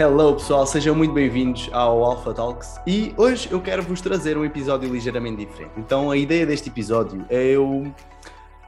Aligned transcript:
Hello 0.00 0.32
pessoal, 0.32 0.66
sejam 0.66 0.94
muito 0.94 1.12
bem-vindos 1.12 1.68
ao 1.72 2.02
Alpha 2.02 2.32
Talks 2.32 2.80
e 2.86 3.12
hoje 3.18 3.50
eu 3.52 3.60
quero 3.60 3.82
vos 3.82 4.00
trazer 4.00 4.34
um 4.34 4.46
episódio 4.46 4.90
ligeiramente 4.90 5.44
diferente. 5.44 5.72
Então 5.76 6.10
a 6.10 6.16
ideia 6.16 6.46
deste 6.46 6.70
episódio 6.70 7.26
é 7.28 7.48
eu 7.48 7.94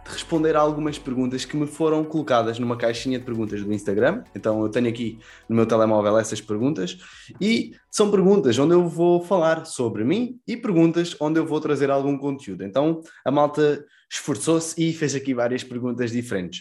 responder 0.04 0.54
a 0.56 0.60
algumas 0.60 0.98
perguntas 0.98 1.46
que 1.46 1.56
me 1.56 1.66
foram 1.66 2.04
colocadas 2.04 2.58
numa 2.58 2.76
caixinha 2.76 3.18
de 3.18 3.24
perguntas 3.24 3.64
do 3.64 3.72
Instagram. 3.72 4.22
Então 4.34 4.60
eu 4.60 4.68
tenho 4.68 4.90
aqui 4.90 5.18
no 5.48 5.56
meu 5.56 5.64
telemóvel 5.64 6.18
essas 6.18 6.38
perguntas 6.38 6.98
e 7.40 7.72
são 7.90 8.10
perguntas 8.10 8.58
onde 8.58 8.74
eu 8.74 8.86
vou 8.86 9.24
falar 9.24 9.64
sobre 9.64 10.04
mim 10.04 10.38
e 10.46 10.54
perguntas 10.54 11.16
onde 11.18 11.40
eu 11.40 11.46
vou 11.46 11.62
trazer 11.62 11.90
algum 11.90 12.18
conteúdo. 12.18 12.62
Então 12.62 13.00
a 13.24 13.30
malta 13.30 13.82
esforçou-se 14.12 14.74
e 14.76 14.92
fez 14.92 15.14
aqui 15.14 15.32
várias 15.32 15.64
perguntas 15.64 16.10
diferentes. 16.10 16.60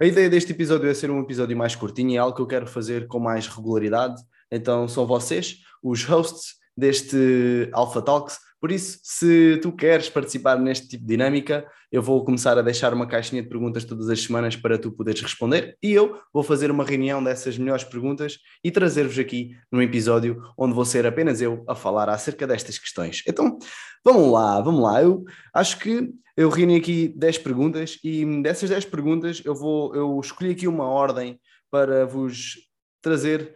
A 0.00 0.04
ideia 0.04 0.28
deste 0.28 0.52
episódio 0.52 0.88
é 0.88 0.94
ser 0.94 1.10
um 1.10 1.20
episódio 1.20 1.56
mais 1.56 1.74
curtinho 1.74 2.10
e 2.10 2.16
é 2.16 2.18
algo 2.18 2.36
que 2.36 2.42
eu 2.42 2.46
quero 2.46 2.66
fazer 2.66 3.06
com 3.06 3.18
mais 3.18 3.46
regularidade. 3.46 4.20
Então 4.50 4.86
são 4.86 5.06
vocês, 5.06 5.60
os 5.82 6.04
hosts 6.04 6.54
deste 6.76 7.70
Alpha 7.72 8.02
Talks. 8.02 8.38
Por 8.60 8.72
isso, 8.72 8.98
se 9.02 9.58
tu 9.62 9.70
queres 9.72 10.08
participar 10.08 10.58
neste 10.58 10.88
tipo 10.88 11.04
de 11.04 11.08
dinâmica, 11.08 11.66
eu 11.92 12.02
vou 12.02 12.24
começar 12.24 12.58
a 12.58 12.62
deixar 12.62 12.92
uma 12.92 13.06
caixinha 13.06 13.42
de 13.42 13.48
perguntas 13.48 13.84
todas 13.84 14.08
as 14.08 14.20
semanas 14.22 14.56
para 14.56 14.78
tu 14.78 14.90
poderes 14.90 15.20
responder 15.20 15.76
e 15.82 15.92
eu 15.92 16.18
vou 16.32 16.42
fazer 16.42 16.70
uma 16.70 16.84
reunião 16.84 17.22
dessas 17.22 17.56
melhores 17.58 17.84
perguntas 17.84 18.38
e 18.64 18.70
trazer-vos 18.70 19.18
aqui 19.18 19.50
num 19.70 19.82
episódio 19.82 20.42
onde 20.58 20.74
vou 20.74 20.84
ser 20.84 21.06
apenas 21.06 21.40
eu 21.40 21.64
a 21.68 21.74
falar 21.74 22.08
acerca 22.08 22.46
destas 22.46 22.78
questões. 22.78 23.22
Então, 23.26 23.58
vamos 24.04 24.32
lá, 24.32 24.60
vamos 24.60 24.82
lá. 24.82 25.02
Eu 25.02 25.24
acho 25.54 25.78
que 25.78 26.10
eu 26.36 26.50
reuni 26.50 26.76
aqui 26.76 27.08
10 27.16 27.38
perguntas 27.38 27.98
e 28.02 28.24
dessas 28.42 28.68
10 28.68 28.84
perguntas 28.86 29.42
eu 29.44 29.54
vou 29.54 29.94
eu 29.94 30.20
escolhi 30.20 30.50
aqui 30.50 30.68
uma 30.68 30.84
ordem 30.84 31.40
para 31.70 32.04
vos 32.04 32.56
trazer 33.00 33.54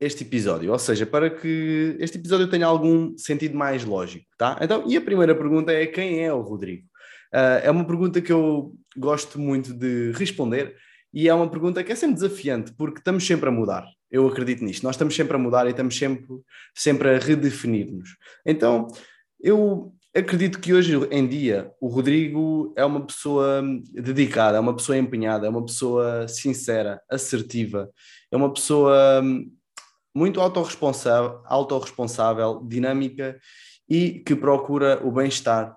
este 0.00 0.24
episódio, 0.24 0.72
ou 0.72 0.78
seja, 0.78 1.04
para 1.04 1.28
que 1.28 1.96
este 2.00 2.16
episódio 2.16 2.48
tenha 2.48 2.66
algum 2.66 3.16
sentido 3.18 3.56
mais 3.56 3.84
lógico, 3.84 4.24
tá? 4.38 4.58
Então, 4.60 4.84
e 4.86 4.96
a 4.96 5.00
primeira 5.00 5.34
pergunta 5.34 5.70
é 5.70 5.86
quem 5.86 6.24
é 6.24 6.32
o 6.32 6.40
Rodrigo? 6.40 6.84
Uh, 7.32 7.60
é 7.62 7.70
uma 7.70 7.84
pergunta 7.84 8.20
que 8.20 8.32
eu 8.32 8.74
gosto 8.96 9.38
muito 9.38 9.74
de 9.74 10.10
responder 10.12 10.74
e 11.12 11.28
é 11.28 11.34
uma 11.34 11.48
pergunta 11.48 11.84
que 11.84 11.92
é 11.92 11.94
sempre 11.94 12.14
desafiante, 12.14 12.72
porque 12.72 12.98
estamos 12.98 13.26
sempre 13.26 13.48
a 13.48 13.52
mudar. 13.52 13.84
Eu 14.10 14.26
acredito 14.26 14.64
nisto. 14.64 14.82
Nós 14.82 14.94
estamos 14.94 15.14
sempre 15.14 15.36
a 15.36 15.38
mudar 15.38 15.66
e 15.66 15.70
estamos 15.70 15.96
sempre, 15.96 16.26
sempre 16.74 17.10
a 17.10 17.18
redefinir-nos. 17.18 18.16
Então, 18.44 18.88
eu 19.40 19.92
acredito 20.14 20.58
que 20.58 20.72
hoje 20.72 20.96
em 21.10 21.26
dia 21.26 21.70
o 21.80 21.88
Rodrigo 21.88 22.72
é 22.76 22.84
uma 22.84 23.04
pessoa 23.04 23.62
dedicada, 23.92 24.56
é 24.56 24.60
uma 24.60 24.74
pessoa 24.74 24.98
empenhada, 24.98 25.46
é 25.46 25.50
uma 25.50 25.64
pessoa 25.64 26.26
sincera, 26.26 27.00
assertiva, 27.08 27.88
é 28.30 28.36
uma 28.36 28.52
pessoa 28.52 29.22
muito 30.14 30.40
autorresponsável, 30.40 31.40
autorresponsável 31.44 32.64
dinâmica 32.66 33.38
e 33.88 34.20
que 34.20 34.34
procura 34.34 35.00
o 35.04 35.10
bem-estar 35.10 35.76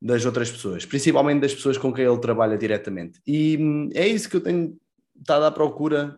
das 0.00 0.24
outras 0.24 0.50
pessoas, 0.50 0.84
principalmente 0.84 1.40
das 1.40 1.54
pessoas 1.54 1.78
com 1.78 1.92
quem 1.92 2.04
ele 2.04 2.18
trabalha 2.18 2.56
diretamente. 2.56 3.20
E 3.26 3.56
hum, 3.58 3.88
é 3.94 4.06
isso 4.06 4.28
que 4.28 4.36
eu 4.36 4.42
tenho 4.42 4.76
estado 5.18 5.44
à 5.44 5.50
procura 5.50 6.16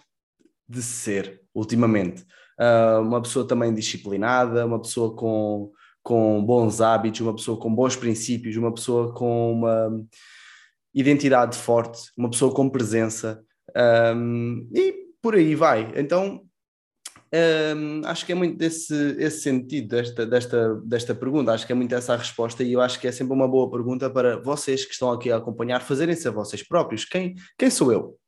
de 0.69 0.83
ser 0.83 1.41
ultimamente. 1.55 2.23
Uh, 2.61 3.01
uma 3.01 3.23
pessoa 3.23 3.47
também 3.47 3.73
disciplinada, 3.73 4.67
uma 4.67 4.81
pessoa 4.81 5.15
com, 5.15 5.73
com 6.03 6.45
bons 6.45 6.81
hábitos, 6.81 7.21
uma 7.21 7.35
pessoa 7.35 7.59
com 7.59 7.73
bons 7.73 7.95
princípios, 7.95 8.57
uma 8.57 8.75
pessoa 8.75 9.15
com 9.15 9.53
uma 9.53 10.05
identidade 10.93 11.57
forte, 11.57 12.11
uma 12.17 12.29
pessoa 12.29 12.53
com 12.53 12.69
presença 12.69 13.41
um, 14.15 14.69
e 14.75 14.95
por 15.23 15.37
aí 15.37 15.55
vai. 15.55 15.93
Então 15.95 16.48
um, 17.35 18.07
acho 18.07 18.25
que 18.25 18.33
é 18.33 18.35
muito 18.35 18.57
desse 18.57 18.95
esse 19.19 19.41
sentido 19.41 19.89
desta, 19.89 20.27
desta, 20.27 20.75
desta 20.77 21.15
pergunta, 21.15 21.53
acho 21.53 21.67
que 21.67 21.73
é 21.73 21.75
muito 21.75 21.95
essa 21.95 22.15
a 22.15 22.17
resposta 22.17 22.63
e 22.63 22.73
eu 22.73 22.81
acho 22.81 22.99
que 22.99 23.07
é 23.07 23.13
sempre 23.13 23.35
uma 23.35 23.47
boa 23.47 23.71
pergunta 23.71 24.09
para 24.09 24.39
vocês 24.41 24.85
que 24.85 24.93
estão 24.93 25.13
aqui 25.13 25.31
a 25.31 25.37
acompanhar, 25.37 25.81
fazerem-se 25.83 26.27
a 26.27 26.31
vocês 26.31 26.67
próprios. 26.67 27.05
Quem, 27.05 27.35
quem 27.59 27.71
sou 27.71 27.93
eu? 27.93 28.19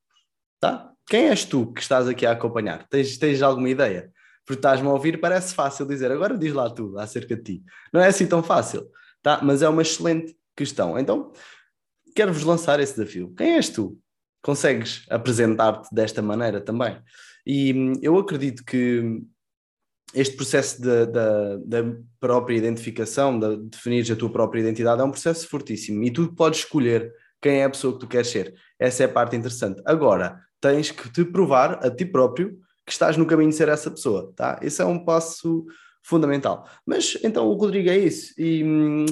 Tá? 0.61 0.91
Quem 1.09 1.29
és 1.29 1.45
tu 1.45 1.73
que 1.73 1.81
estás 1.81 2.07
aqui 2.09 2.27
a 2.27 2.33
acompanhar? 2.33 2.87
Tens, 2.89 3.17
tens 3.17 3.41
alguma 3.41 3.71
ideia? 3.71 4.13
Porque 4.45 4.59
estás-me 4.59 4.89
a 4.89 4.93
ouvir, 4.93 5.19
parece 5.21 5.55
fácil 5.55 5.87
dizer, 5.87 6.13
agora 6.13 6.37
diz 6.37 6.53
lá 6.53 6.69
tu 6.69 6.99
acerca 6.99 7.37
de 7.37 7.43
ti. 7.43 7.65
Não 7.93 8.01
é 8.01 8.09
assim 8.09 8.27
tão 8.27 8.43
fácil, 8.43 8.87
tá? 9.23 9.41
mas 9.43 9.63
é 9.63 9.69
uma 9.69 9.83
excelente 9.83 10.37
questão. 10.55 10.99
Então, 10.99 11.33
quero-vos 12.15 12.43
lançar 12.43 12.81
esse 12.81 12.97
desafio. 12.97 13.33
Quem 13.35 13.55
és 13.55 13.71
tu? 13.71 13.99
Consegues 14.43 15.05
apresentar-te 15.09 15.95
desta 15.95 16.21
maneira 16.21 16.61
também? 16.61 17.01
E 17.53 17.73
hum, 17.75 17.95
eu 18.01 18.17
acredito 18.17 18.65
que 18.65 19.23
este 20.15 20.37
processo 20.37 20.81
da, 20.81 21.05
da, 21.05 21.57
da, 21.57 21.97
própria 22.21 22.57
identificação, 22.57 23.41
de 23.41 23.57
definir 23.69 24.11
a 24.13 24.15
tua 24.15 24.31
própria 24.31 24.61
identidade, 24.61 25.01
é 25.01 25.05
um 25.05 25.11
processo 25.11 25.49
fortíssimo 25.49 26.05
e 26.05 26.13
tu 26.13 26.33
podes 26.33 26.61
escolher 26.61 27.13
quem 27.43 27.63
é 27.63 27.65
a 27.65 27.71
pessoa 27.71 27.95
que 27.95 27.99
tu 27.99 28.07
queres 28.07 28.29
ser. 28.29 28.55
Essa 28.79 29.03
é 29.03 29.07
a 29.07 29.09
parte 29.09 29.35
interessante. 29.35 29.83
Agora, 29.85 30.41
tens 30.61 30.93
que 30.93 31.11
te 31.11 31.25
provar 31.25 31.85
a 31.85 31.91
ti 31.91 32.05
próprio 32.05 32.57
que 32.87 32.93
estás 32.93 33.17
no 33.17 33.27
caminho 33.27 33.51
de 33.51 33.57
ser 33.57 33.69
essa 33.69 33.91
pessoa, 33.91 34.33
tá? 34.37 34.61
Esse 34.63 34.81
é 34.81 34.85
um 34.85 35.05
passo 35.05 35.67
fundamental. 36.05 36.69
Mas 36.87 37.19
então 37.25 37.49
o 37.49 37.55
Rodrigo 37.55 37.91
é 37.91 37.99
isso. 37.99 38.33
E 38.39 38.63
hum, 38.63 39.07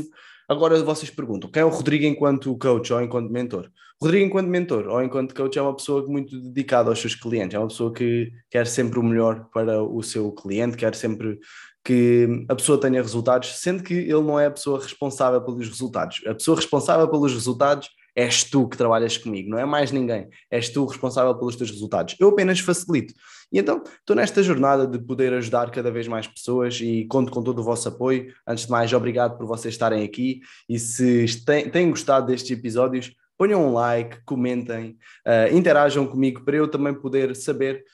agora 0.49 0.83
vocês 0.83 1.11
perguntam: 1.11 1.51
quem 1.51 1.63
é 1.63 1.65
o 1.65 1.69
Rodrigo 1.69 2.05
enquanto 2.05 2.57
coach 2.57 2.93
ou 2.93 3.03
enquanto 3.03 3.31
mentor? 3.31 3.71
Rodrigo, 4.01 4.27
enquanto 4.27 4.47
mentor 4.47 4.87
ou 4.87 5.03
enquanto 5.03 5.35
coach, 5.35 5.59
é 5.59 5.63
uma 5.63 5.75
pessoa 5.75 6.07
muito 6.07 6.41
dedicada 6.41 6.89
aos 6.89 7.01
seus 7.01 7.17
clientes, 7.17 7.55
é 7.55 7.59
uma 7.59 7.67
pessoa 7.67 7.93
que 7.93 8.31
quer 8.49 8.67
sempre 8.67 8.99
o 8.99 9.03
melhor 9.03 9.49
para 9.53 9.83
o 9.83 10.03
seu 10.03 10.31
cliente, 10.31 10.77
quer 10.77 10.95
sempre 10.95 11.39
que 11.85 12.47
a 12.49 12.55
pessoa 12.55 12.81
tenha 12.81 13.03
resultados, 13.03 13.59
sendo 13.59 13.83
que 13.83 13.95
ele 13.95 14.23
não 14.23 14.39
é 14.39 14.47
a 14.47 14.51
pessoa 14.51 14.81
responsável 14.81 15.41
pelos 15.43 15.67
resultados. 15.67 16.21
A 16.27 16.35
pessoa 16.35 16.57
responsável 16.57 17.09
pelos 17.09 17.33
resultados 17.33 17.89
és 18.15 18.45
tu 18.45 18.69
que 18.69 18.77
trabalhas 18.77 19.17
comigo, 19.17 19.49
não 19.51 19.59
é 19.59 19.65
mais 19.65 19.91
ninguém. 19.91 20.29
És 20.51 20.69
tu 20.69 20.85
responsável 20.87 21.35
pelos 21.37 21.57
teus 21.57 21.71
resultados. 21.71 22.15
Eu 22.21 22.29
apenas 22.29 22.61
facilito. 22.61 23.15
E 23.51 23.59
então 23.59 23.83
estou 23.83 24.15
nesta 24.15 24.43
jornada 24.43 24.87
de 24.87 24.99
poder 24.99 25.33
ajudar 25.35 25.71
cada 25.71 25.91
vez 25.91 26.07
mais 26.07 26.27
pessoas 26.27 26.81
e 26.81 27.07
conto 27.07 27.33
com 27.33 27.43
todo 27.43 27.61
o 27.61 27.65
vosso 27.65 27.89
apoio. 27.89 28.33
Antes 28.47 28.67
de 28.67 28.71
mais, 28.71 28.93
obrigado 28.93 29.39
por 29.39 29.47
vocês 29.47 29.75
estarem 29.75 30.05
aqui 30.05 30.41
e 30.69 30.79
se 30.79 31.27
têm, 31.45 31.91
gostado 31.91 32.27
destes 32.27 32.51
episódios, 32.51 33.15
ponham 33.39 33.67
um 33.67 33.73
like, 33.73 34.23
comentem, 34.25 34.99
uh, 35.27 35.55
interajam 35.57 36.07
comigo 36.07 36.45
para 36.45 36.57
eu 36.57 36.69
também 36.69 36.93
poder 36.93 37.35
saber 37.35 37.85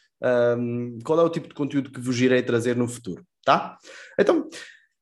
um, 0.58 0.98
qual 1.04 1.20
é 1.20 1.22
o 1.22 1.28
tipo 1.28 1.48
de 1.48 1.54
conteúdo 1.54 1.90
que 1.90 2.00
vos 2.00 2.20
irei 2.20 2.42
trazer 2.42 2.74
no 2.74 2.88
futuro, 2.88 3.24
tá? 3.44 3.76
Então, 4.18 4.48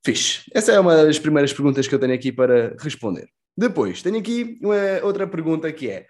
fixe. 0.04 0.42
Essa 0.52 0.72
é 0.72 0.80
uma 0.80 1.04
das 1.04 1.18
primeiras 1.18 1.52
perguntas 1.52 1.86
que 1.86 1.94
eu 1.94 1.98
tenho 1.98 2.14
aqui 2.14 2.32
para 2.32 2.74
responder. 2.78 3.28
Depois, 3.56 4.02
tenho 4.02 4.18
aqui 4.18 4.58
uma 4.62 4.76
outra 5.04 5.26
pergunta 5.26 5.72
que 5.72 5.88
é: 5.88 6.06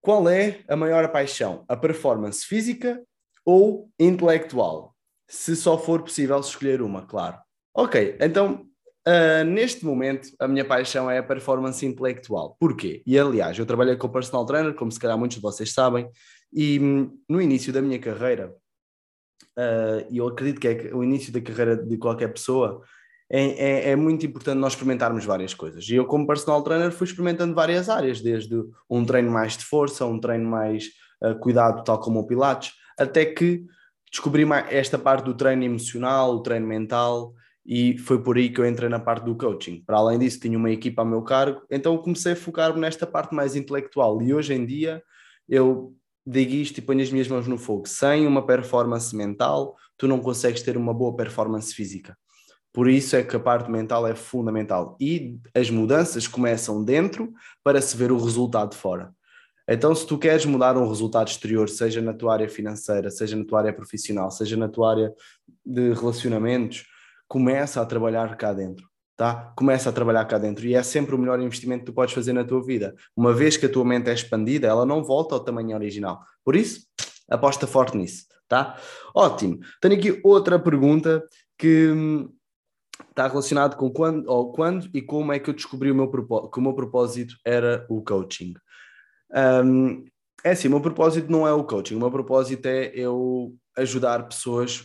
qual 0.00 0.28
é 0.28 0.60
a 0.68 0.76
maior 0.76 1.08
paixão? 1.12 1.64
A 1.68 1.76
performance 1.76 2.44
física 2.44 3.00
ou 3.46 3.88
intelectual? 3.98 4.94
Se 5.28 5.56
só 5.56 5.78
for 5.78 6.02
possível 6.02 6.38
escolher 6.40 6.82
uma, 6.82 7.06
claro. 7.06 7.38
Ok, 7.74 8.18
então 8.20 8.66
Uh, 9.08 9.44
neste 9.44 9.84
momento, 9.84 10.30
a 10.36 10.48
minha 10.48 10.64
paixão 10.64 11.08
é 11.08 11.18
a 11.18 11.22
performance 11.22 11.86
intelectual. 11.86 12.56
Porquê? 12.58 13.04
E 13.06 13.16
aliás, 13.16 13.56
eu 13.56 13.64
trabalhei 13.64 13.94
como 13.94 14.12
personal 14.12 14.44
trainer, 14.44 14.74
como 14.74 14.90
se 14.90 14.98
calhar 14.98 15.16
muitos 15.16 15.36
de 15.36 15.42
vocês 15.42 15.72
sabem, 15.72 16.10
e 16.52 16.80
hum, 16.80 17.16
no 17.28 17.40
início 17.40 17.72
da 17.72 17.80
minha 17.80 18.00
carreira, 18.00 18.52
uh, 19.56 20.04
e 20.10 20.18
eu 20.18 20.26
acredito 20.26 20.60
que 20.60 20.66
é 20.66 20.90
o 20.92 21.04
início 21.04 21.32
da 21.32 21.40
carreira 21.40 21.76
de 21.76 21.96
qualquer 21.96 22.32
pessoa, 22.32 22.82
é, 23.30 23.42
é, 23.42 23.90
é, 23.90 23.96
muito 23.96 24.26
importante 24.26 24.58
nós 24.58 24.72
experimentarmos 24.72 25.24
várias 25.24 25.54
coisas. 25.54 25.88
E 25.88 25.94
eu, 25.94 26.04
como 26.06 26.26
personal 26.26 26.62
trainer, 26.64 26.90
fui 26.90 27.06
experimentando 27.06 27.54
várias 27.54 27.88
áreas, 27.88 28.20
desde 28.20 28.60
um 28.90 29.04
treino 29.04 29.30
mais 29.30 29.56
de 29.56 29.64
força, 29.64 30.04
um 30.04 30.18
treino 30.18 30.48
mais 30.48 30.86
uh, 31.22 31.38
cuidado, 31.38 31.84
tal 31.84 32.00
como 32.00 32.18
o 32.18 32.26
Pilates, 32.26 32.72
até 32.98 33.24
que 33.24 33.64
descobri 34.10 34.44
esta 34.70 34.98
parte 34.98 35.24
do 35.24 35.34
treino 35.34 35.64
emocional, 35.64 36.36
o 36.36 36.42
treino 36.42 36.66
mental 36.66 37.34
e 37.66 37.98
foi 37.98 38.22
por 38.22 38.36
aí 38.36 38.48
que 38.48 38.60
eu 38.60 38.66
entrei 38.66 38.88
na 38.88 39.00
parte 39.00 39.24
do 39.24 39.34
coaching. 39.34 39.82
Para 39.84 39.98
além 39.98 40.18
disso, 40.18 40.38
tinha 40.38 40.56
uma 40.56 40.70
equipa 40.70 41.02
a 41.02 41.04
meu 41.04 41.22
cargo, 41.22 41.62
então 41.68 41.98
comecei 41.98 42.32
a 42.32 42.36
focar-me 42.36 42.80
nesta 42.80 43.06
parte 43.06 43.34
mais 43.34 43.56
intelectual. 43.56 44.22
E 44.22 44.32
hoje 44.32 44.54
em 44.54 44.64
dia 44.64 45.02
eu 45.48 45.94
digo 46.24 46.52
isto 46.52 46.78
e 46.78 46.82
ponho 46.82 47.02
as 47.02 47.10
minhas 47.10 47.28
mãos 47.28 47.48
no 47.48 47.58
fogo: 47.58 47.88
sem 47.88 48.26
uma 48.26 48.46
performance 48.46 49.14
mental, 49.14 49.74
tu 49.98 50.06
não 50.06 50.20
consegues 50.20 50.62
ter 50.62 50.76
uma 50.76 50.94
boa 50.94 51.16
performance 51.16 51.74
física. 51.74 52.16
Por 52.72 52.88
isso 52.88 53.16
é 53.16 53.22
que 53.22 53.34
a 53.34 53.40
parte 53.40 53.70
mental 53.70 54.06
é 54.06 54.14
fundamental. 54.14 54.96
E 55.00 55.38
as 55.54 55.70
mudanças 55.70 56.28
começam 56.28 56.84
dentro 56.84 57.32
para 57.64 57.80
se 57.80 57.96
ver 57.96 58.12
o 58.12 58.22
resultado 58.22 58.74
fora. 58.74 59.15
Então, 59.68 59.94
se 59.94 60.06
tu 60.06 60.16
queres 60.16 60.44
mudar 60.46 60.76
um 60.76 60.88
resultado 60.88 61.28
exterior, 61.28 61.68
seja 61.68 62.00
na 62.00 62.14
tua 62.14 62.34
área 62.34 62.48
financeira, 62.48 63.10
seja 63.10 63.36
na 63.36 63.44
tua 63.44 63.60
área 63.60 63.72
profissional, 63.72 64.30
seja 64.30 64.56
na 64.56 64.68
tua 64.68 64.90
área 64.90 65.12
de 65.64 65.92
relacionamentos, 65.92 66.84
começa 67.26 67.80
a 67.80 67.86
trabalhar 67.86 68.36
cá 68.36 68.52
dentro. 68.52 68.88
Tá? 69.16 69.52
Começa 69.56 69.88
a 69.88 69.92
trabalhar 69.92 70.24
cá 70.26 70.36
dentro 70.36 70.66
e 70.66 70.74
é 70.74 70.82
sempre 70.82 71.14
o 71.14 71.18
melhor 71.18 71.40
investimento 71.40 71.80
que 71.80 71.86
tu 71.86 71.94
podes 71.94 72.14
fazer 72.14 72.34
na 72.34 72.44
tua 72.44 72.62
vida. 72.62 72.94
Uma 73.16 73.32
vez 73.32 73.56
que 73.56 73.64
a 73.64 73.68
tua 73.68 73.84
mente 73.84 74.10
é 74.10 74.12
expandida, 74.12 74.66
ela 74.66 74.84
não 74.84 75.02
volta 75.02 75.34
ao 75.34 75.40
tamanho 75.40 75.74
original. 75.74 76.20
Por 76.44 76.54
isso, 76.54 76.86
aposta 77.28 77.66
forte 77.66 77.96
nisso. 77.96 78.26
tá? 78.46 78.78
Ótimo. 79.14 79.58
Tenho 79.80 79.94
aqui 79.96 80.20
outra 80.22 80.58
pergunta 80.58 81.24
que 81.58 81.88
hum, 81.88 82.30
está 83.08 83.26
relacionado 83.26 83.76
com 83.76 83.90
quando, 83.90 84.28
ou 84.30 84.52
quando 84.52 84.88
e 84.92 85.00
como 85.00 85.32
é 85.32 85.38
que 85.38 85.50
eu 85.50 85.54
descobri 85.54 85.90
o 85.90 85.94
meu 85.94 86.10
que 86.10 86.58
o 86.58 86.62
meu 86.62 86.74
propósito 86.74 87.36
era 87.44 87.86
o 87.88 88.02
coaching. 88.02 88.54
Um, 89.34 90.04
é 90.44 90.50
assim, 90.50 90.68
o 90.68 90.70
meu 90.70 90.80
propósito 90.80 91.30
não 91.30 91.46
é 91.46 91.52
o 91.52 91.64
coaching, 91.64 91.96
o 91.96 91.98
meu 91.98 92.10
propósito 92.10 92.66
é 92.66 92.92
eu 92.94 93.54
ajudar 93.76 94.28
pessoas 94.28 94.84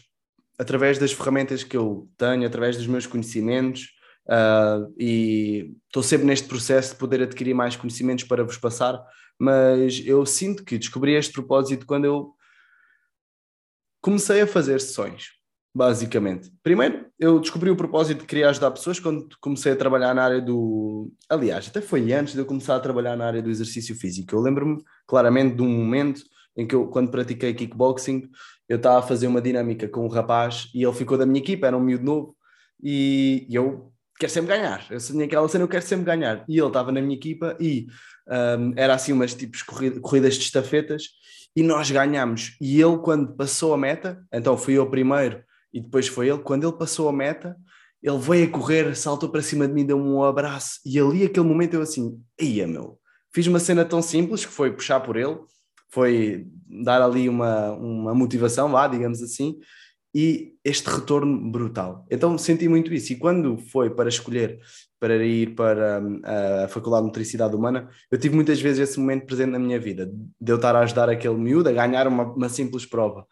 através 0.58 0.98
das 0.98 1.12
ferramentas 1.12 1.64
que 1.64 1.78
eu 1.78 2.10
tenho, 2.18 2.46
através 2.46 2.78
dos 2.78 2.88
meus 2.88 3.06
conhecimentos, 3.08 3.90
uh, 4.28 4.94
e 4.98 5.74
estou 5.88 6.04
sempre 6.04 6.28
neste 6.28 6.48
processo 6.48 6.94
de 6.94 7.00
poder 7.00 7.22
adquirir 7.22 7.54
mais 7.54 7.76
conhecimentos 7.76 8.24
para 8.24 8.44
vos 8.44 8.58
passar, 8.58 9.02
mas 9.40 10.02
eu 10.06 10.26
sinto 10.26 10.64
que 10.64 10.78
descobri 10.78 11.14
este 11.14 11.34
propósito 11.34 11.86
quando 11.86 12.06
eu 12.06 12.34
comecei 14.02 14.42
a 14.42 14.48
fazer 14.48 14.80
sessões 14.80 15.41
basicamente. 15.74 16.52
Primeiro, 16.62 17.06
eu 17.18 17.40
descobri 17.40 17.70
o 17.70 17.76
propósito 17.76 18.22
de 18.22 18.28
querer 18.28 18.44
ajudar 18.46 18.72
pessoas 18.72 19.00
quando 19.00 19.28
comecei 19.40 19.72
a 19.72 19.76
trabalhar 19.76 20.14
na 20.14 20.24
área 20.24 20.42
do. 20.42 21.12
Aliás, 21.30 21.68
até 21.68 21.82
foi 21.82 22.12
antes 22.14 22.34
de 22.34 22.40
eu 22.40 22.46
começar 22.46 22.76
a 22.76 22.80
trabalhar 22.80 23.16
na 23.16 23.26
área 23.26 23.42
do 23.42 23.50
exercício 23.50 23.96
físico. 23.96 24.36
Eu 24.36 24.42
lembro-me 24.42 24.84
claramente 25.08 25.56
de 25.56 25.62
um 25.62 25.70
momento 25.70 26.22
em 26.58 26.68
que 26.68 26.76
eu, 26.76 26.88
quando 26.88 27.10
pratiquei 27.10 27.54
kickboxing, 27.54 28.30
eu 28.68 28.78
estava 28.78 29.00
a 29.00 29.02
fazer 29.02 29.28
uma 29.28 29.42
dinâmica 29.42 29.88
com 29.88 30.06
um 30.06 30.10
rapaz 30.10 30.70
e 30.74 30.84
ele 30.84 30.94
ficou 30.94 31.18
da 31.18 31.26
minha 31.26 31.40
equipa, 31.40 31.68
era 31.68 31.78
um 31.78 31.82
miúdo 31.82 32.04
novo, 32.04 32.36
e, 32.84 33.48
eu 33.50 33.92
quero 34.20 34.32
sempre 34.32 34.56
ganhar. 34.56 34.86
Eu 34.90 35.00
tinha 35.00 35.26
aquela 35.26 35.48
cena, 35.48 35.64
eu 35.64 35.68
quero 35.68 35.86
sempre 35.86 36.06
ganhar. 36.06 36.44
E 36.48 36.58
ele 36.58 36.68
estava 36.68 36.92
na 36.92 37.02
minha 37.02 37.16
equipa 37.16 37.58
e 37.60 37.88
um, 38.28 38.74
era 38.76 38.94
assim 38.94 39.14
umas 39.14 39.34
tipos 39.34 39.64
corridas 39.64 40.36
de 40.36 40.44
estafetas 40.44 41.04
e 41.56 41.64
nós 41.64 41.90
ganhámos. 41.90 42.58
E 42.60 42.82
ele, 42.82 42.98
quando 42.98 43.36
passou 43.36 43.74
a 43.74 43.78
meta, 43.78 44.22
então 44.32 44.58
fui 44.58 44.74
eu 44.74 44.90
primeiro 44.90 45.42
e 45.74 45.80
depois 45.80 46.08
foi 46.08 46.30
ele, 46.30 46.40
quando 46.40 46.68
ele 46.68 46.78
passou 46.78 47.08
a 47.08 47.14
meta, 47.14 47.56
ele 48.02 48.18
veio 48.18 48.48
a 48.48 48.50
correr, 48.50 48.96
saltou 48.96 49.30
para 49.30 49.42
cima 49.42 49.68
de 49.68 49.74
mim, 49.74 49.86
deu-me 49.86 50.08
um 50.08 50.24
abraço, 50.24 50.80
e 50.86 51.00
ali, 51.00 51.24
aquele 51.24 51.46
momento, 51.46 51.76
eu 51.76 51.82
assim, 51.82 52.20
ia 52.40 52.68
meu, 52.68 53.00
fiz 53.34 53.48
uma 53.48 53.60
cena 53.60 53.86
tão 53.86 54.02
simples 54.02 54.46
que 54.46 54.52
foi 54.52 54.72
puxar 54.72 55.00
por 55.00 55.16
ele, 55.16 55.38
foi 55.90 56.48
dar 56.68 57.02
ali 57.02 57.28
uma, 57.28 57.72
uma 57.72 58.14
motivação, 58.16 58.72
lá, 58.72 58.88
digamos 58.88 59.22
assim, 59.22 59.60
e 60.14 60.54
este 60.64 60.90
retorno 60.90 61.52
brutal. 61.52 62.06
Então 62.10 62.38
senti 62.38 62.68
muito 62.68 62.94
isso. 62.94 63.14
E 63.14 63.16
quando 63.16 63.58
foi 63.58 63.90
para 63.90 64.10
escolher 64.10 64.60
para 65.00 65.26
ir 65.26 65.56
para 65.56 66.00
hum, 66.00 66.22
a 66.24 66.68
Faculdade 66.68 67.02
de 67.02 67.08
Motricidade 67.08 67.56
Humana, 67.56 67.90
eu 68.12 68.20
tive 68.20 68.36
muitas 68.36 68.62
vezes 68.62 68.88
esse 68.88 69.00
momento 69.00 69.26
presente 69.26 69.50
na 69.50 69.58
minha 69.58 69.80
vida, 69.80 70.06
de 70.40 70.52
eu 70.52 70.58
estar 70.58 70.76
a 70.76 70.82
ajudar 70.82 71.10
aquele 71.10 71.34
miúdo 71.36 71.70
a 71.70 71.72
ganhar 71.72 72.08
uma, 72.08 72.24
uma 72.24 72.50
simples 72.50 72.86
prova. 72.86 73.26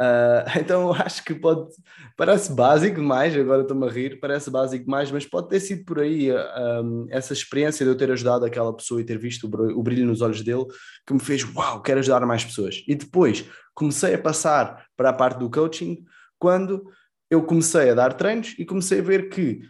Uh, 0.00 0.48
então 0.58 0.94
acho 0.94 1.22
que 1.22 1.34
pode, 1.34 1.68
parece 2.16 2.50
básico 2.52 2.96
demais, 2.96 3.36
agora 3.36 3.60
estou-me 3.60 3.86
a 3.86 3.90
rir, 3.90 4.18
parece 4.18 4.50
básico 4.50 4.86
demais, 4.86 5.10
mas 5.10 5.26
pode 5.26 5.50
ter 5.50 5.60
sido 5.60 5.84
por 5.84 6.00
aí 6.00 6.30
ah, 6.30 6.80
um, 6.82 7.06
essa 7.10 7.34
experiência 7.34 7.84
de 7.84 7.92
eu 7.92 7.96
ter 7.96 8.10
ajudado 8.10 8.46
aquela 8.46 8.74
pessoa 8.74 9.00
e 9.02 9.04
ter 9.04 9.18
visto 9.18 9.44
o 9.44 9.82
brilho 9.82 10.06
nos 10.06 10.22
olhos 10.22 10.42
dele 10.42 10.64
que 11.06 11.12
me 11.12 11.20
fez, 11.20 11.44
uau, 11.54 11.82
quero 11.82 12.00
ajudar 12.00 12.24
mais 12.24 12.42
pessoas. 12.42 12.82
E 12.88 12.94
depois 12.94 13.44
comecei 13.74 14.14
a 14.14 14.18
passar 14.18 14.86
para 14.96 15.10
a 15.10 15.12
parte 15.12 15.38
do 15.38 15.50
coaching 15.50 16.02
quando 16.38 16.82
eu 17.30 17.42
comecei 17.42 17.90
a 17.90 17.94
dar 17.94 18.14
treinos 18.14 18.54
e 18.58 18.64
comecei 18.64 19.00
a 19.00 19.02
ver 19.02 19.28
que 19.28 19.60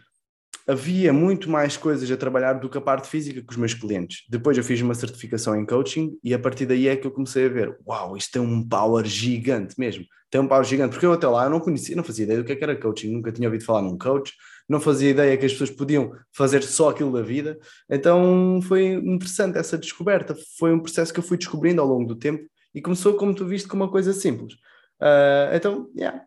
havia 0.67 1.11
muito 1.11 1.49
mais 1.49 1.75
coisas 1.75 2.09
a 2.09 2.15
trabalhar 2.15 2.53
do 2.53 2.69
que 2.69 2.77
a 2.77 2.81
parte 2.81 3.09
física 3.09 3.41
com 3.41 3.51
os 3.51 3.57
meus 3.57 3.73
clientes. 3.73 4.23
Depois 4.29 4.57
eu 4.57 4.63
fiz 4.63 4.79
uma 4.81 4.93
certificação 4.93 5.59
em 5.59 5.65
coaching 5.65 6.17
e 6.23 6.33
a 6.33 6.39
partir 6.39 6.65
daí 6.65 6.87
é 6.87 6.95
que 6.95 7.05
eu 7.05 7.11
comecei 7.11 7.45
a 7.45 7.49
ver, 7.49 7.77
uau, 7.85 8.15
isto 8.15 8.31
tem 8.31 8.41
um 8.41 8.67
power 8.67 9.05
gigante 9.05 9.75
mesmo. 9.77 10.05
Tem 10.31 10.41
um 10.41 10.47
power 10.47 10.63
gigante, 10.63 10.93
porque 10.93 11.05
eu 11.05 11.13
até 11.13 11.27
lá 11.27 11.43
eu 11.43 11.49
não 11.49 11.59
conhecia, 11.59 11.95
não 11.95 12.03
fazia 12.03 12.23
ideia 12.23 12.39
do 12.39 12.45
que, 12.45 12.53
é 12.53 12.55
que 12.55 12.63
era 12.63 12.75
coaching, 12.75 13.11
nunca 13.11 13.31
tinha 13.31 13.47
ouvido 13.47 13.63
falar 13.63 13.83
num 13.83 13.97
coach, 13.97 14.33
não 14.67 14.79
fazia 14.79 15.11
ideia 15.11 15.37
que 15.37 15.45
as 15.45 15.51
pessoas 15.51 15.69
podiam 15.69 16.13
fazer 16.31 16.63
só 16.63 16.89
aquilo 16.89 17.11
da 17.11 17.21
vida. 17.21 17.59
Então 17.89 18.59
foi 18.63 18.93
interessante 18.93 19.57
essa 19.57 19.77
descoberta, 19.77 20.35
foi 20.57 20.73
um 20.73 20.79
processo 20.79 21.13
que 21.13 21.19
eu 21.19 21.23
fui 21.23 21.37
descobrindo 21.37 21.81
ao 21.81 21.87
longo 21.87 22.05
do 22.07 22.15
tempo 22.15 22.43
e 22.73 22.81
começou, 22.81 23.13
como 23.15 23.35
tu 23.35 23.45
viste, 23.45 23.67
com 23.67 23.75
uma 23.75 23.91
coisa 23.91 24.13
simples. 24.13 24.53
Uh, 25.01 25.53
então, 25.53 25.89
yeah, 25.95 26.23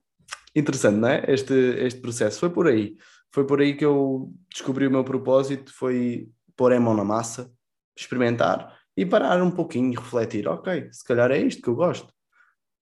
interessante, 0.54 0.98
não 0.98 1.08
é? 1.08 1.24
Este, 1.26 1.54
este 1.54 2.00
processo 2.00 2.38
foi 2.38 2.50
por 2.50 2.68
aí 2.68 2.96
foi 3.34 3.44
por 3.44 3.60
aí 3.60 3.76
que 3.76 3.84
eu 3.84 4.32
descobri 4.48 4.86
o 4.86 4.90
meu 4.92 5.02
propósito, 5.02 5.74
foi 5.74 6.28
pôr 6.56 6.72
a 6.72 6.78
mão 6.78 6.94
na 6.94 7.02
massa, 7.02 7.52
experimentar 7.98 8.78
e 8.96 9.04
parar 9.04 9.42
um 9.42 9.50
pouquinho 9.50 9.92
e 9.92 9.96
refletir, 9.96 10.46
ok, 10.46 10.88
se 10.92 11.02
calhar 11.02 11.32
é 11.32 11.38
isto 11.38 11.60
que 11.60 11.68
eu 11.68 11.74
gosto. 11.74 12.14